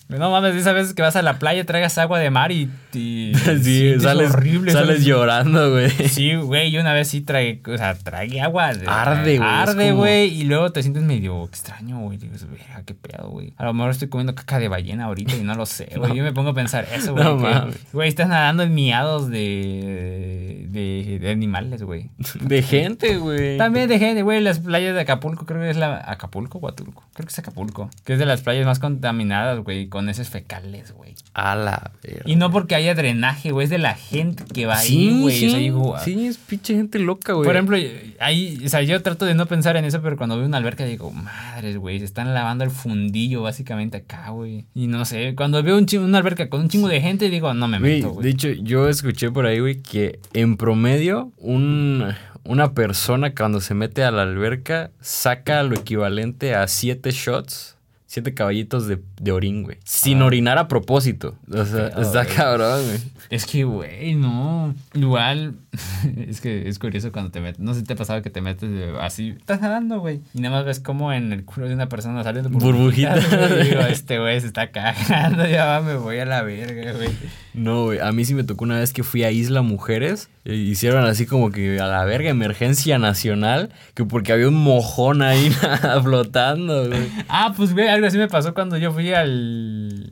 [0.07, 2.69] No mames, esas veces que vas a la playa, traigas agua de mar y.
[2.97, 3.33] y
[3.63, 4.71] Sí, sales, horrible.
[4.71, 5.05] sales ¿sabes?
[5.05, 5.89] llorando, güey.
[5.89, 8.73] Sí, güey, yo una vez sí tragué, o sea, tragué agua.
[8.73, 12.17] de- Arde, güey, Arde, como- güey, y luego te sientes medio extraño, güey.
[12.17, 13.53] Dices, verga, qué pedo, güey.
[13.57, 16.13] A lo mejor estoy comiendo caca de ballena ahorita y no lo sé, güey.
[16.17, 17.23] Yo me pongo a pensar eso, güey.
[17.23, 17.67] No.
[17.93, 22.09] Güey, estás nadando en miados de, de, de animales, güey.
[22.41, 23.57] De gente, güey.
[23.57, 26.03] También de gente, güey, las playas de Acapulco, creo que es la...
[26.07, 27.03] ¿Acapulco o Huatulco?
[27.13, 27.89] Creo que es Acapulco.
[28.05, 31.15] Que es de las playas más contaminadas, güey, con heces fecales, güey.
[31.33, 32.21] A la verga.
[32.25, 35.35] Y no porque haya drenaje, güey, es de la gente que va Sí, ahí, güey.
[35.39, 37.45] sí, O sea, digo, ah, sí, es pinche gente loca, güey.
[37.45, 37.77] Por ejemplo,
[38.19, 40.85] ahí, o sea, yo trato de no pensar en eso, pero cuando veo una alberca
[40.85, 44.65] digo, madres, güey, se están lavando el fundillo básicamente acá, güey.
[44.73, 47.53] Y no sé, cuando veo un chingo- una alberca con un chingo de gente, digo,
[47.53, 48.29] no me Güey, meto, de güey.
[48.29, 52.03] hecho, yo escuché por ahí, güey, que en promedio un,
[52.43, 57.76] una persona cuando se mete a la alberca saca lo equivalente a siete shots,
[58.17, 59.77] siete caballitos de, de orín, güey.
[59.83, 60.25] Sin Ah.
[60.25, 61.35] orinar a propósito.
[61.51, 62.35] O sea, está güey.
[62.35, 62.97] cabrón, güey.
[63.29, 64.73] Es que, güey, no.
[64.95, 65.53] Igual,
[66.27, 67.59] es que es curioso cuando te metes.
[67.59, 69.35] No sé si te ha pasado que te metes así.
[69.37, 70.21] Estás nadando, güey.
[70.33, 73.29] Y nada más ves como en el culo de una persona salen Burbujitas.
[73.29, 75.45] güey, y digo, este güey se está cagando.
[75.47, 77.09] Ya va, me voy a la verga, güey.
[77.53, 77.99] No, güey.
[77.99, 80.29] A mí sí me tocó una vez que fui a Isla Mujeres.
[80.45, 83.69] e hicieron así como que a la verga, emergencia nacional.
[83.93, 85.51] Que porque había un mojón ahí
[86.03, 87.07] flotando, güey.
[87.27, 90.09] Ah, pues, güey, algo así me pasó cuando yo fui al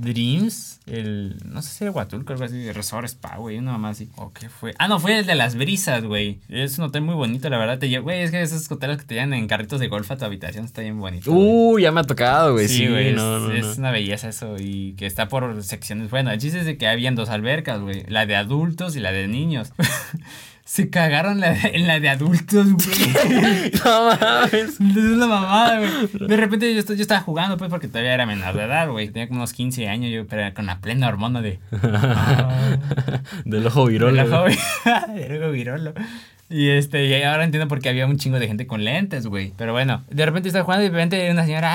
[0.00, 0.80] Dreams.
[0.86, 4.08] El, no sé si era Huatulco, algo así, Resort Spa, güey, una mamá así.
[4.16, 4.74] ¿O qué fue?
[4.78, 6.38] Ah, no, fue el de las brisas, güey.
[6.48, 7.78] Es un hotel muy bonito, la verdad.
[7.78, 10.16] Te lle- Güey, es que esos hoteles que te llevan en carritos de golf a
[10.16, 11.30] tu habitación está bien bonito.
[11.30, 12.68] Uh, ya me ha tocado, güey.
[12.68, 16.08] Sí, güey, no, es, no, es una belleza eso y que está por secciones.
[16.10, 19.12] Bueno, el chiste es de que habían dos albercas, güey, la de adultos y la
[19.12, 19.72] de niños.
[20.70, 23.72] Se cagaron la de- en la de adultos, güey.
[23.84, 24.52] No mames.
[24.52, 26.28] Es una mamada, güey.
[26.28, 29.08] De repente yo, yo estaba jugando, pues, porque todavía era menor de edad, güey.
[29.08, 31.58] Tenía como unos 15 años, yo, pero con la plena hormona de.
[33.46, 34.12] Del ojo virolo.
[34.12, 34.24] la.
[35.14, 35.94] Del ojo virolo.
[36.50, 39.52] Y este, y ahora entiendo por qué había un chingo de gente con lentes, güey.
[39.56, 41.70] Pero bueno, de repente estaba jugando y de repente una señora.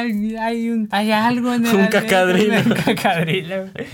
[0.00, 0.36] ¡Ay!
[0.36, 1.74] Hay, un, hay algo en el.
[1.74, 2.56] Un cacadrilo.
[2.66, 3.86] Un cacadrilo, güey.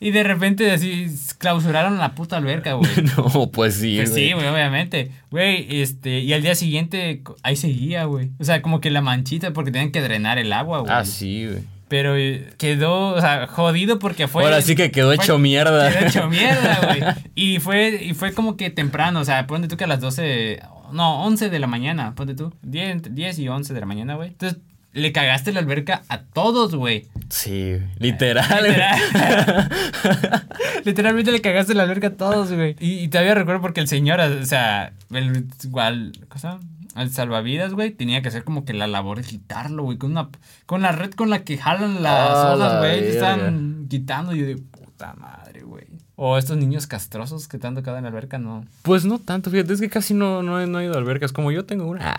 [0.00, 1.06] Y de repente así
[1.38, 2.90] clausuraron la puta alberca, güey.
[3.16, 4.26] No, pues sí, Pues güey.
[4.28, 5.10] sí, güey, obviamente.
[5.30, 8.30] Güey, este, y al día siguiente ahí seguía, güey.
[8.38, 10.92] O sea, como que la manchita porque tenían que drenar el agua, güey.
[10.92, 11.62] Ah, sí, güey.
[11.88, 14.44] Pero eh, quedó, o sea, jodido porque fue.
[14.44, 15.90] Ahora sí que quedó fue- hecho mierda.
[15.90, 17.02] Quedó hecho mierda, güey.
[17.34, 20.60] Y fue, y fue como que temprano, o sea, ponte tú que a las 12,
[20.92, 22.52] no, 11 de la mañana, ponte tú.
[22.62, 24.28] 10, 10 y 11 de la mañana, güey.
[24.28, 24.60] Entonces,
[24.98, 27.06] le cagaste la alberca a todos, güey.
[27.30, 28.64] Sí, literal.
[28.64, 29.68] Literal-
[30.84, 32.76] Literalmente le cagaste la alberca a todos, güey.
[32.80, 36.58] Y, y todavía recuerdo porque el señor, o sea, el, igual, cosa,
[36.96, 40.28] el salvavidas, güey, tenía que hacer como que la labor de quitarlo, güey, con una,
[40.66, 43.08] con la red con la que jalan las Ah, olas, la güey, verga.
[43.34, 45.84] están quitando y yo de puta madre, güey.
[46.20, 48.64] O estos niños castrosos que te han tocado en la alberca, no.
[48.82, 51.32] Pues no tanto, fíjate, es que casi no, no, no he ido a albercas.
[51.32, 52.12] Como yo tengo una.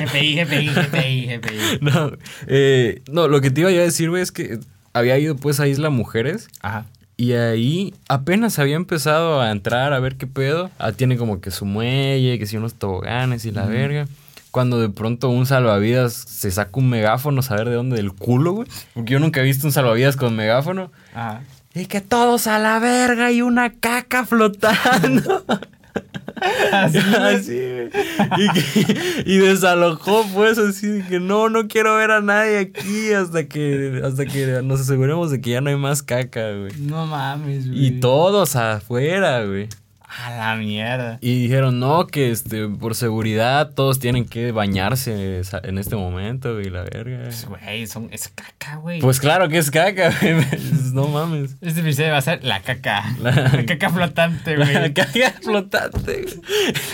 [0.00, 1.58] GPI, GPI, GPI, GPI.
[1.80, 2.12] no,
[2.46, 4.58] eh, no, lo que te iba a decir, güey, es que
[4.92, 6.48] había ido pues a Isla Mujeres.
[6.60, 6.86] Ajá.
[7.16, 10.70] Y ahí apenas había empezado a entrar a ver qué pedo.
[10.78, 14.08] Ah, tiene como que su muelle, que si unos toboganes y la verga.
[14.50, 18.68] Cuando de pronto un salvavidas se saca un megáfono, saber de dónde, del culo, güey.
[18.94, 20.90] Porque yo nunca he visto un salvavidas con megáfono.
[21.14, 21.42] Ajá.
[21.74, 25.44] Y que todos a la verga y una caca flotando.
[26.72, 27.34] Así, güey.
[27.34, 27.90] Así, güey.
[28.38, 33.12] Y, que- y desalojó, pues, así de que no, no quiero ver a nadie aquí
[33.12, 36.72] hasta que, hasta que nos aseguremos de que ya no hay más caca, güey.
[36.78, 37.86] No mames, güey.
[37.86, 39.68] Y todos afuera, güey.
[40.24, 41.18] A la mierda.
[41.20, 46.68] Y dijeron, no, que este, por seguridad todos tienen que bañarse en este momento, güey,
[46.70, 47.20] la verga.
[47.24, 49.00] Pues, güey, son, es caca, güey.
[49.00, 50.44] Pues claro que es caca, güey.
[50.92, 51.56] No mames.
[51.62, 53.04] Este episodio va a ser la caca.
[53.20, 54.72] La- La, caca flotante, güey.
[54.74, 56.26] La caca flotante.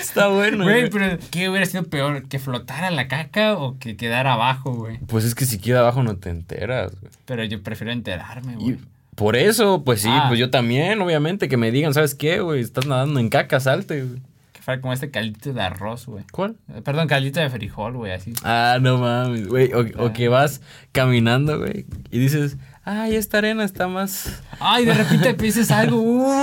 [0.01, 0.91] Está bueno, Güey, güey.
[0.91, 2.29] pero ¿qué hubiera sido peor?
[2.29, 4.99] ¿Que flotara la caca o que quedara abajo, güey?
[5.07, 7.13] Pues es que si queda abajo no te enteras, güey.
[7.25, 8.79] Pero yo prefiero enterarme, Y güey.
[9.19, 10.27] Por eso, pues sí, Ah.
[10.29, 12.61] pues yo también, obviamente, que me digan, ¿sabes qué, güey?
[12.63, 14.23] Estás nadando en caca, salte, güey.
[14.53, 16.25] Que fuera como este caldito de arroz, güey.
[16.33, 16.57] ¿Cuál?
[16.75, 18.33] Eh, Perdón, caldito de frijol, güey, así.
[18.45, 19.73] Ah, no mames, güey.
[19.75, 20.61] O, o que vas
[20.93, 24.41] caminando, güey, y dices, ay, esta arena está más...
[24.61, 26.01] Ay, de repente piensas algo,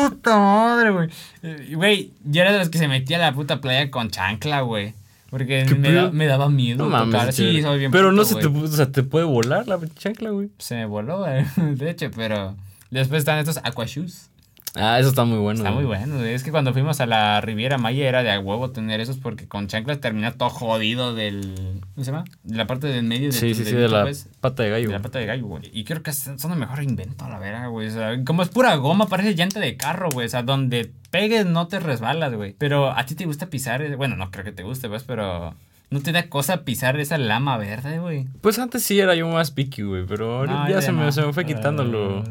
[0.09, 1.09] puta madre, güey.
[1.43, 4.61] Eh, Güey, yo era de los que se metía a la puta playa con chancla,
[4.61, 4.93] güey.
[5.35, 7.11] Porque ¿Qué me, da- me daba miedo No mames.
[7.13, 7.33] tocar.
[7.33, 7.61] Sí, chévere.
[7.63, 10.47] soy bien Pero no puto, se te, o sea, te puede volar la chancla, güey.
[10.59, 11.43] Se me voló, güey.
[11.75, 12.55] De hecho, pero...
[12.89, 14.29] Después están estos aqua shoes.
[14.75, 15.59] Ah, eso está muy bueno.
[15.59, 15.85] Está güey.
[15.85, 16.33] muy bueno, güey.
[16.33, 19.47] Es que cuando fuimos a la Riviera Maya era de a huevo tener esos porque
[19.47, 21.81] con chanclas termina todo jodido del...
[21.93, 22.25] ¿Cómo se llama?
[22.43, 24.27] De la parte del medio del Sí, sí, sí, de la pues.
[24.41, 24.87] pata de gallo.
[24.87, 25.69] De la pata de gallo, güey.
[25.73, 27.87] Y creo que son el mejor invento, a la verga, güey.
[27.87, 30.27] O sea, como es pura goma, parece llanta de carro, güey.
[30.27, 32.55] O sea, donde pegues no te resbalas, güey.
[32.57, 33.95] Pero a ti te gusta pisar.
[33.95, 35.55] Bueno, no creo que te guste, pues, pero.
[35.91, 38.25] No te da cosa pisar esa lama verde, güey.
[38.41, 41.21] Pues antes sí era yo más picky, güey, pero No, ya ya se, me, se
[41.21, 42.19] me fue quitando lo...
[42.19, 42.23] Ah,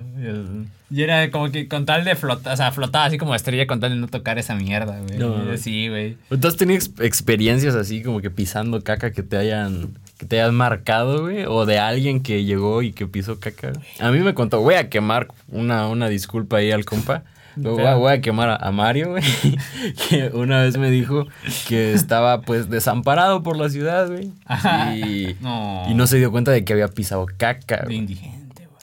[0.94, 3.80] Y era como que con tal de flotar, o sea, flotaba así como estrella con
[3.80, 5.18] tal de no tocar esa mierda, güey.
[5.18, 5.56] No.
[5.56, 6.16] Sí, güey.
[6.40, 9.98] ¿Tú has tenido ex- experiencias así como que pisando caca que te hayan...
[10.18, 11.44] Que te hayan marcado, güey?
[11.46, 13.72] O de alguien que llegó y que pisó caca.
[13.72, 13.84] güey?
[13.98, 17.24] A mí me contó, voy a quemar una, una disculpa ahí al compa.
[17.56, 19.22] Voy a, voy a quemar a, a Mario, güey.
[20.08, 21.26] Que una vez me dijo
[21.68, 24.30] que estaba pues desamparado por la ciudad, güey.
[24.96, 25.84] Y, No.
[25.88, 28.18] y no se dio cuenta de que había pisado caca, De.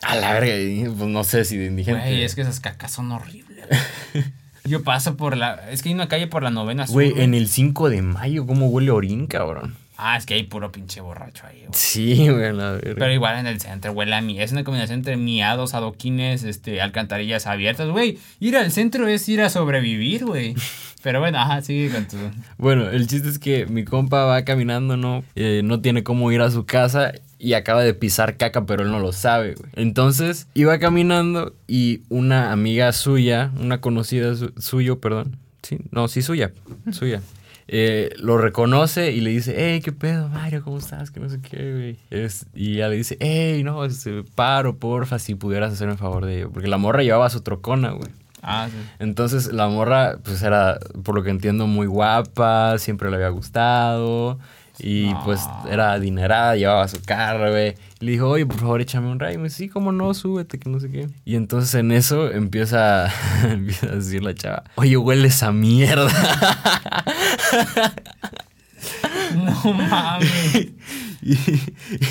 [0.02, 2.02] A la verga, pues no sé si de indigente.
[2.02, 3.66] Güey, es que esas cacas son horribles.
[4.64, 5.70] Yo paso por la.
[5.72, 6.93] Es que hay una calle por la novena sur.
[6.93, 9.76] Güey, en el 5 de mayo, ¿cómo huele orín, cabrón?
[9.97, 11.70] Ah, es que hay puro pinche borracho ahí, güey.
[11.74, 12.95] Sí, güey, la verga.
[12.97, 14.39] Pero igual en el centro huele a mi.
[14.39, 18.18] Es una combinación entre miados, adoquines, este, alcantarillas abiertas, güey.
[18.39, 20.56] Ir al centro es ir a sobrevivir, güey.
[21.04, 22.18] Pero bueno, ajá, sigue con tu.
[22.58, 25.24] Bueno, el chiste es que mi compa va caminando, ¿no?
[25.36, 28.91] Eh, no tiene cómo ir a su casa y acaba de pisar caca, pero él
[28.91, 29.71] no lo sabe, güey.
[29.75, 35.37] Entonces, iba caminando y una amiga suya, una conocida su- suyo, perdón.
[35.63, 36.51] Sí, no, sí, suya,
[36.91, 37.21] suya.
[37.67, 40.61] eh, lo reconoce y le dice, hey, ¿qué pedo, Mario?
[40.63, 41.09] ¿Cómo estás?
[41.09, 41.97] Que no sé qué, güey.
[42.09, 46.37] Es- y ella le dice, hey, no, este, paro, porfa, si pudieras hacerme favor de
[46.37, 46.51] ello.
[46.51, 48.09] Porque la morra llevaba su trocona, güey.
[48.43, 48.77] Ah, sí.
[48.99, 54.39] Entonces la morra, pues era, por lo que entiendo, muy guapa, siempre le había gustado.
[54.84, 55.23] Y No.
[55.23, 57.75] pues era adinerada, llevaba su carro, güey.
[57.99, 59.34] Le dijo, oye, por favor, échame un ride.
[59.34, 61.07] Y me dice, sí, cómo no, súbete, que no sé qué.
[61.23, 63.11] Y entonces en eso empieza,
[63.43, 66.09] empieza a decir la chava, oye, hueles a mierda.
[69.36, 70.55] No mames.
[71.21, 71.38] y,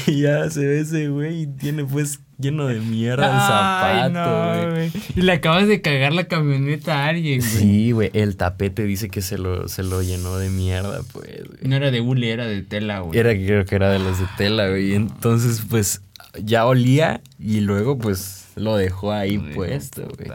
[0.06, 4.70] y ya se ve ese güey y tiene pues lleno de mierda el zapato, no,
[4.70, 4.90] güey.
[4.90, 5.02] güey.
[5.16, 7.50] Y le acabas de cagar la camioneta a alguien, güey.
[7.50, 11.58] Sí, güey, el tapete dice que se lo, se lo llenó de mierda, pues, güey.
[11.62, 13.18] No era de hule, era de tela, güey.
[13.18, 14.92] Era, creo que era de los de tela, güey.
[14.92, 16.02] Y entonces, pues,
[16.42, 20.30] ya olía y luego, pues, lo dejó ahí puesto, güey.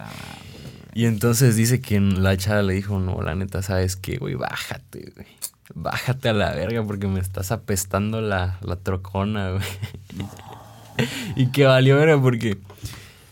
[0.93, 4.36] Y entonces dice que la chava le dijo, no, la neta, ¿sabes qué, güey?
[4.36, 5.28] Bájate, güey.
[5.74, 9.64] Bájate a la verga porque me estás apestando la, la trocona, güey.
[11.35, 12.57] y que valió verga porque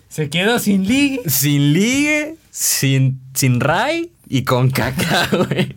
[0.09, 1.21] Se quedó sin ligue.
[1.27, 5.75] sin ligue, sin, sin ray y con caca, güey.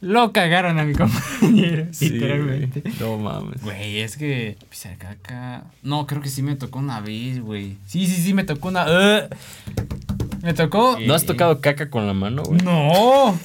[0.00, 2.82] Lo cagaron a mi compañero, Sí, literalmente.
[3.00, 3.62] No mames.
[3.62, 5.64] Güey, es que pisar caca.
[5.82, 7.78] No, creo que sí me tocó una vez, güey.
[7.86, 8.84] Sí, sí, sí, me tocó una.
[8.84, 9.30] ¡Ugh!
[10.42, 10.98] me tocó.
[11.00, 12.60] ¿No has tocado caca con la mano, güey?
[12.60, 13.38] No,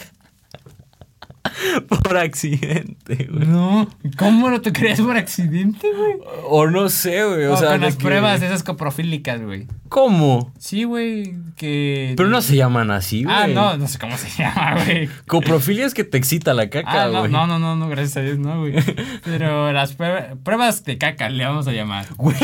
[1.87, 3.45] Por accidente, güey.
[3.47, 3.87] no.
[4.17, 6.13] ¿Cómo lo tocarías por accidente, güey?
[6.47, 7.45] O no sé, güey.
[7.45, 9.67] O, O, sea, con las que- pruebas esas coprofílicas, güey.
[9.89, 10.53] ¿Cómo?
[10.59, 12.13] Sí, güey, que.
[12.15, 13.35] Pero no se llaman así, güey.
[13.35, 15.09] Ah, no, no sé cómo se llama, güey.
[15.27, 17.31] Coprofilia es que te excita la caca, Ah, no, güey.
[17.31, 18.73] no, no, no, no, gracias a Dios, no, güey.
[19.23, 22.05] Pero las pruebas, pruebas de caca le vamos a llamar.
[22.17, 22.35] Güey,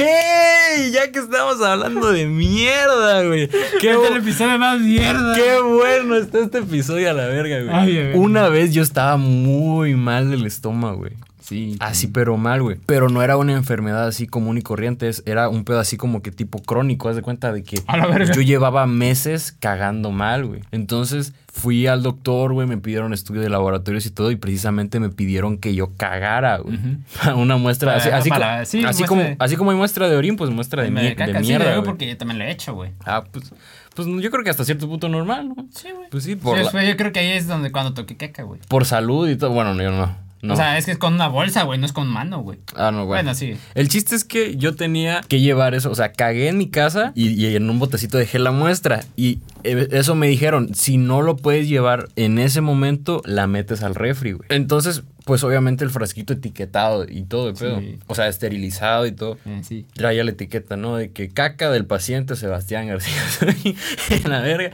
[0.92, 3.48] ya que estamos hablando de mierda, güey.
[3.80, 5.36] Qué, Este es el episodio más mierda.
[5.36, 7.98] qué bueno está este episodio a la verga, güey.
[8.00, 8.12] Ay.
[8.16, 11.14] Una vez yo estaba muy mal del estómago, güey.
[11.42, 11.78] Sí.
[11.80, 12.78] Así, pero mal, güey.
[12.88, 15.12] Pero no era una enfermedad así común y corriente.
[15.28, 17.08] Era un pedo así como que tipo crónico.
[17.08, 18.34] Haz de cuenta de que A la verga.
[18.34, 20.62] yo llevaba meses cagando mal, güey.
[20.72, 22.68] Entonces fui al doctor, güey.
[22.68, 24.32] Me pidieron estudio de laboratorios y todo.
[24.32, 26.80] Y precisamente me pidieron que yo cagara, güey.
[27.38, 27.92] una muestra.
[27.94, 30.16] Para- así, así, para- co- sí, así muestra como, de- así como hay muestra de
[30.16, 31.74] orín, pues muestra de, de, de caca, sí, mierda.
[31.74, 31.86] güey.
[31.86, 32.90] porque yo también lo he hecho, güey.
[33.06, 33.54] Ah, pues,
[33.96, 35.56] pues yo creo que hasta cierto punto normal, ¿no?
[35.74, 36.10] Sí, güey.
[36.10, 38.60] Pues sí, por, la- yo creo que ahí es donde cuando toqué caca, güey.
[38.68, 39.52] por salud y todo.
[39.52, 40.16] Bueno, yo no.
[40.42, 40.54] no.
[40.54, 42.60] O sea, es que es con una bolsa, güey, no es con mano, güey.
[42.76, 43.18] Ah, no, güey.
[43.20, 43.56] Bueno, sí.
[43.74, 45.90] El chiste es que yo tenía que llevar eso.
[45.90, 49.04] O sea, cagué en mi casa y, y en un botecito dejé la muestra.
[49.16, 53.82] Y eh, eso me dijeron, si no lo puedes llevar en ese momento, la metes
[53.82, 54.48] al refri, güey.
[54.50, 57.80] Entonces, pues obviamente el frasquito etiquetado y todo, de pedo.
[57.80, 57.98] Sí.
[58.08, 59.38] O sea, esterilizado y todo.
[59.46, 59.86] Eh, sí.
[59.94, 60.98] Traía la etiqueta, ¿no?
[60.98, 63.22] De que caca del paciente Sebastián García.
[64.10, 64.72] en la verga.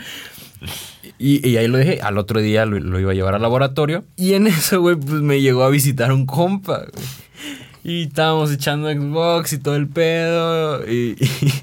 [1.17, 2.01] Y, y ahí lo dejé.
[2.01, 4.03] Al otro día lo, lo iba a llevar al laboratorio.
[4.17, 7.05] Y en eso, güey, pues me llegó a visitar un compa, güey.
[7.83, 10.85] Y estábamos echando Xbox y todo el pedo.
[10.87, 11.53] Y, y,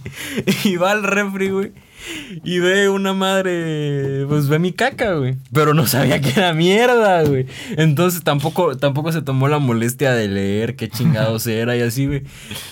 [0.68, 1.72] y va al refri, güey.
[2.44, 5.36] Y ve una madre, pues ve mi caca, güey.
[5.52, 7.46] Pero no sabía que era mierda, güey.
[7.76, 12.22] Entonces tampoco, tampoco se tomó la molestia de leer qué chingados era y así, güey.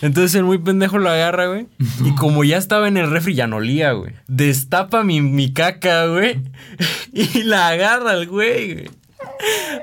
[0.03, 1.66] Entonces el muy pendejo lo agarra, güey.
[2.05, 4.12] Y como ya estaba en el refri, ya no olía, güey.
[4.28, 6.41] Destapa mi, mi caca, güey.
[7.12, 8.91] Y la agarra el güey, güey.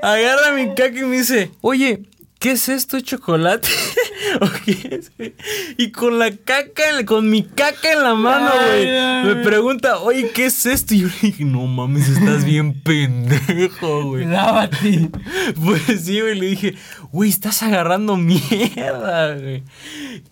[0.02, 2.02] Agarra mi caca y me dice, oye,
[2.44, 3.66] ¿qué es esto, chocolate?
[4.42, 5.34] ¿O qué es, güey?
[5.78, 9.34] Y con la caca, con mi caca en la mano, güey.
[9.34, 10.92] Me pregunta, oye, ¿qué es esto?
[10.92, 14.26] Y yo le dije, no mames, estás bien pendejo, güey.
[14.26, 15.08] Lávate.
[15.64, 16.74] Pues sí, güey, le dije,
[17.12, 19.62] güey, estás agarrando mierda, güey.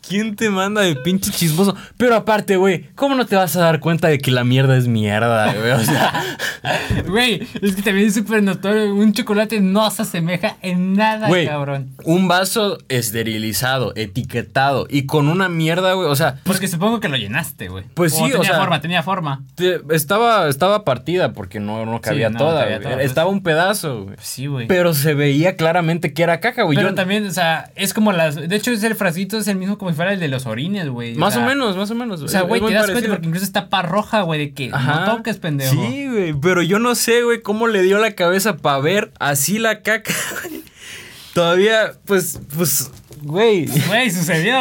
[0.06, 1.74] ¿Quién te manda de pinche chismoso?
[1.96, 4.86] Pero aparte, güey, ¿cómo no te vas a dar cuenta de que la mierda es
[4.86, 5.70] mierda, güey?
[5.70, 6.12] O sea,
[7.06, 8.94] Güey, es que también es súper notorio.
[8.94, 11.94] Un chocolate no se asemeja en nada, güey, cabrón.
[12.04, 17.16] Un vaso esterilizado, etiquetado y con una mierda, güey, o sea, Porque supongo que lo
[17.16, 17.84] llenaste, güey.
[17.94, 19.42] Pues sí, o tenía sea- forma, tenía forma.
[19.54, 22.82] te- estaba, estaba partida porque no, no cabía no, toda, cabía güey.
[22.84, 23.06] toda, pues.
[23.06, 24.16] Estaba un pedazo, güey.
[24.16, 24.66] Pues sí, güey.
[24.66, 26.76] Pero se veía claramente que era caca, güey.
[26.76, 28.36] Pero Yo- también, o sea, es como las.
[28.36, 30.88] De hecho, es el frasquito es el mismo como si fuera el de los orines,
[30.88, 31.14] güey.
[31.14, 32.22] Más sea, o menos, más o menos.
[32.22, 35.04] O sea, güey, te das cuenta porque incluso está pa roja, güey, de que no
[35.16, 35.72] toques, pendejo.
[35.72, 39.58] Sí, güey, pero yo no sé, güey, cómo le dio la cabeza para ver así
[39.58, 40.12] la caca,
[40.48, 40.61] güey.
[41.34, 42.90] Todavía, pues, pues,
[43.22, 44.54] güey, Güey, sucedió.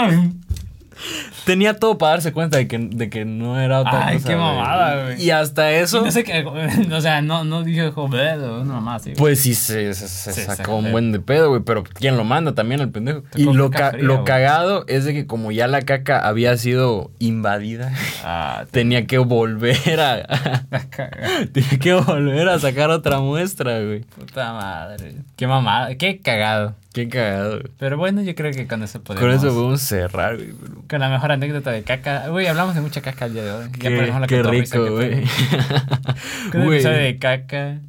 [1.45, 4.29] Tenía todo para darse cuenta de que, de que no era otra Ay, cosa.
[4.29, 5.23] qué mamada, güey.
[5.23, 6.45] Y hasta Y eso, no sé qué.
[6.91, 9.09] O sea, no, no dije joder una mamá así.
[9.11, 9.15] güey.
[9.17, 12.23] pues sí se, se- se Se sacó un buen de pedo, güey, pero ¿quién lo
[12.23, 13.23] manda también al pendejo?
[13.35, 16.55] Y lo, caca ca- fría, lo cagado es de que como ya la caca había
[16.57, 17.91] sido invadida,
[18.23, 20.27] Ah, tenía que volver a...
[21.53, 24.01] tenía que volver a sacar otra muestra, güey.
[24.01, 25.15] Puta madre.
[25.35, 25.95] Qué mamada.
[25.95, 26.75] Qué cagado.
[26.93, 27.71] Qué cagado, güey.
[27.77, 29.25] Pero bueno, yo creo que con eso podemos.
[29.25, 30.53] Con eso podemos cerrar, güey.
[30.89, 32.27] Con la mejor anécdota de caca.
[32.27, 33.69] Güey, hablamos de mucha caca el día de hoy.
[33.79, 35.23] Ya la qué rico, güey.
[36.51, 37.79] Con el episodio de caca.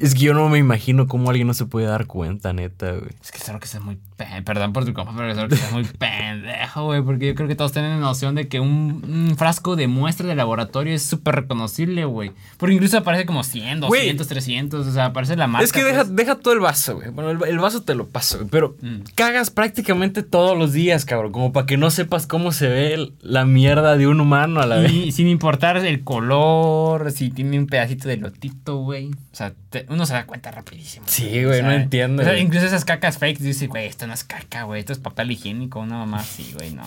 [0.00, 3.10] Es que yo no me imagino cómo alguien no se puede dar cuenta, neta, güey.
[3.22, 5.72] Es que solo que seas muy pen- Perdón por tu compa, pero solo que seas
[5.72, 7.02] muy pendejo, güey.
[7.02, 10.34] Porque yo creo que todos tienen noción de que un, un frasco de muestra de
[10.34, 12.32] laboratorio es súper reconocible, güey.
[12.56, 14.16] Porque incluso aparece como 100, 200, Güey.
[14.16, 14.86] 300.
[14.86, 15.64] O sea, aparece la marca.
[15.64, 16.14] es que deja, pues.
[16.16, 17.10] deja todo el vaso, güey.
[17.10, 18.50] Bueno, el, el vaso te lo paso, güey.
[18.50, 19.00] Pero Mm.
[19.14, 21.32] cagas prácticamente todos los días, cabrón.
[21.32, 24.76] Como para que no sepas cómo se ve la mierda de un humano a la
[24.76, 24.92] vez.
[24.92, 29.10] Y sin importar el color, si tiene un pedacito de lotito, güey.
[29.10, 31.06] O sea, te- uno se da cuenta rapidísimo.
[31.08, 32.44] Sí, güey, no entiendo, O sea, güey.
[32.44, 35.80] incluso esas cacas fakes, dice, güey, esto no es caca, güey, esto es papel higiénico,
[35.80, 36.84] una mamá así, güey, no.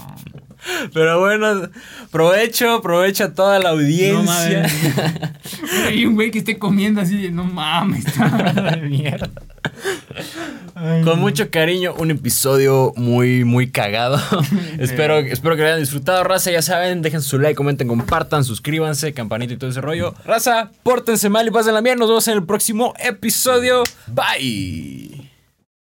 [0.93, 1.69] Pero bueno,
[2.11, 4.65] provecho, aprovecha toda la audiencia.
[5.87, 8.29] Hay un güey que esté comiendo así de, no mames, está
[8.75, 9.29] de mierda.
[11.03, 14.19] Con mucho cariño, un episodio muy, muy cagado.
[14.79, 16.51] espero, espero que lo hayan disfrutado, raza.
[16.51, 20.13] Ya saben, dejen su like, comenten, compartan, suscríbanse, campanita y todo ese rollo.
[20.25, 21.99] Raza, pórtense mal y pasen la bien.
[21.99, 22.43] Nos vemos en el
[22.99, 23.83] episodio.
[24.07, 25.20] Bye.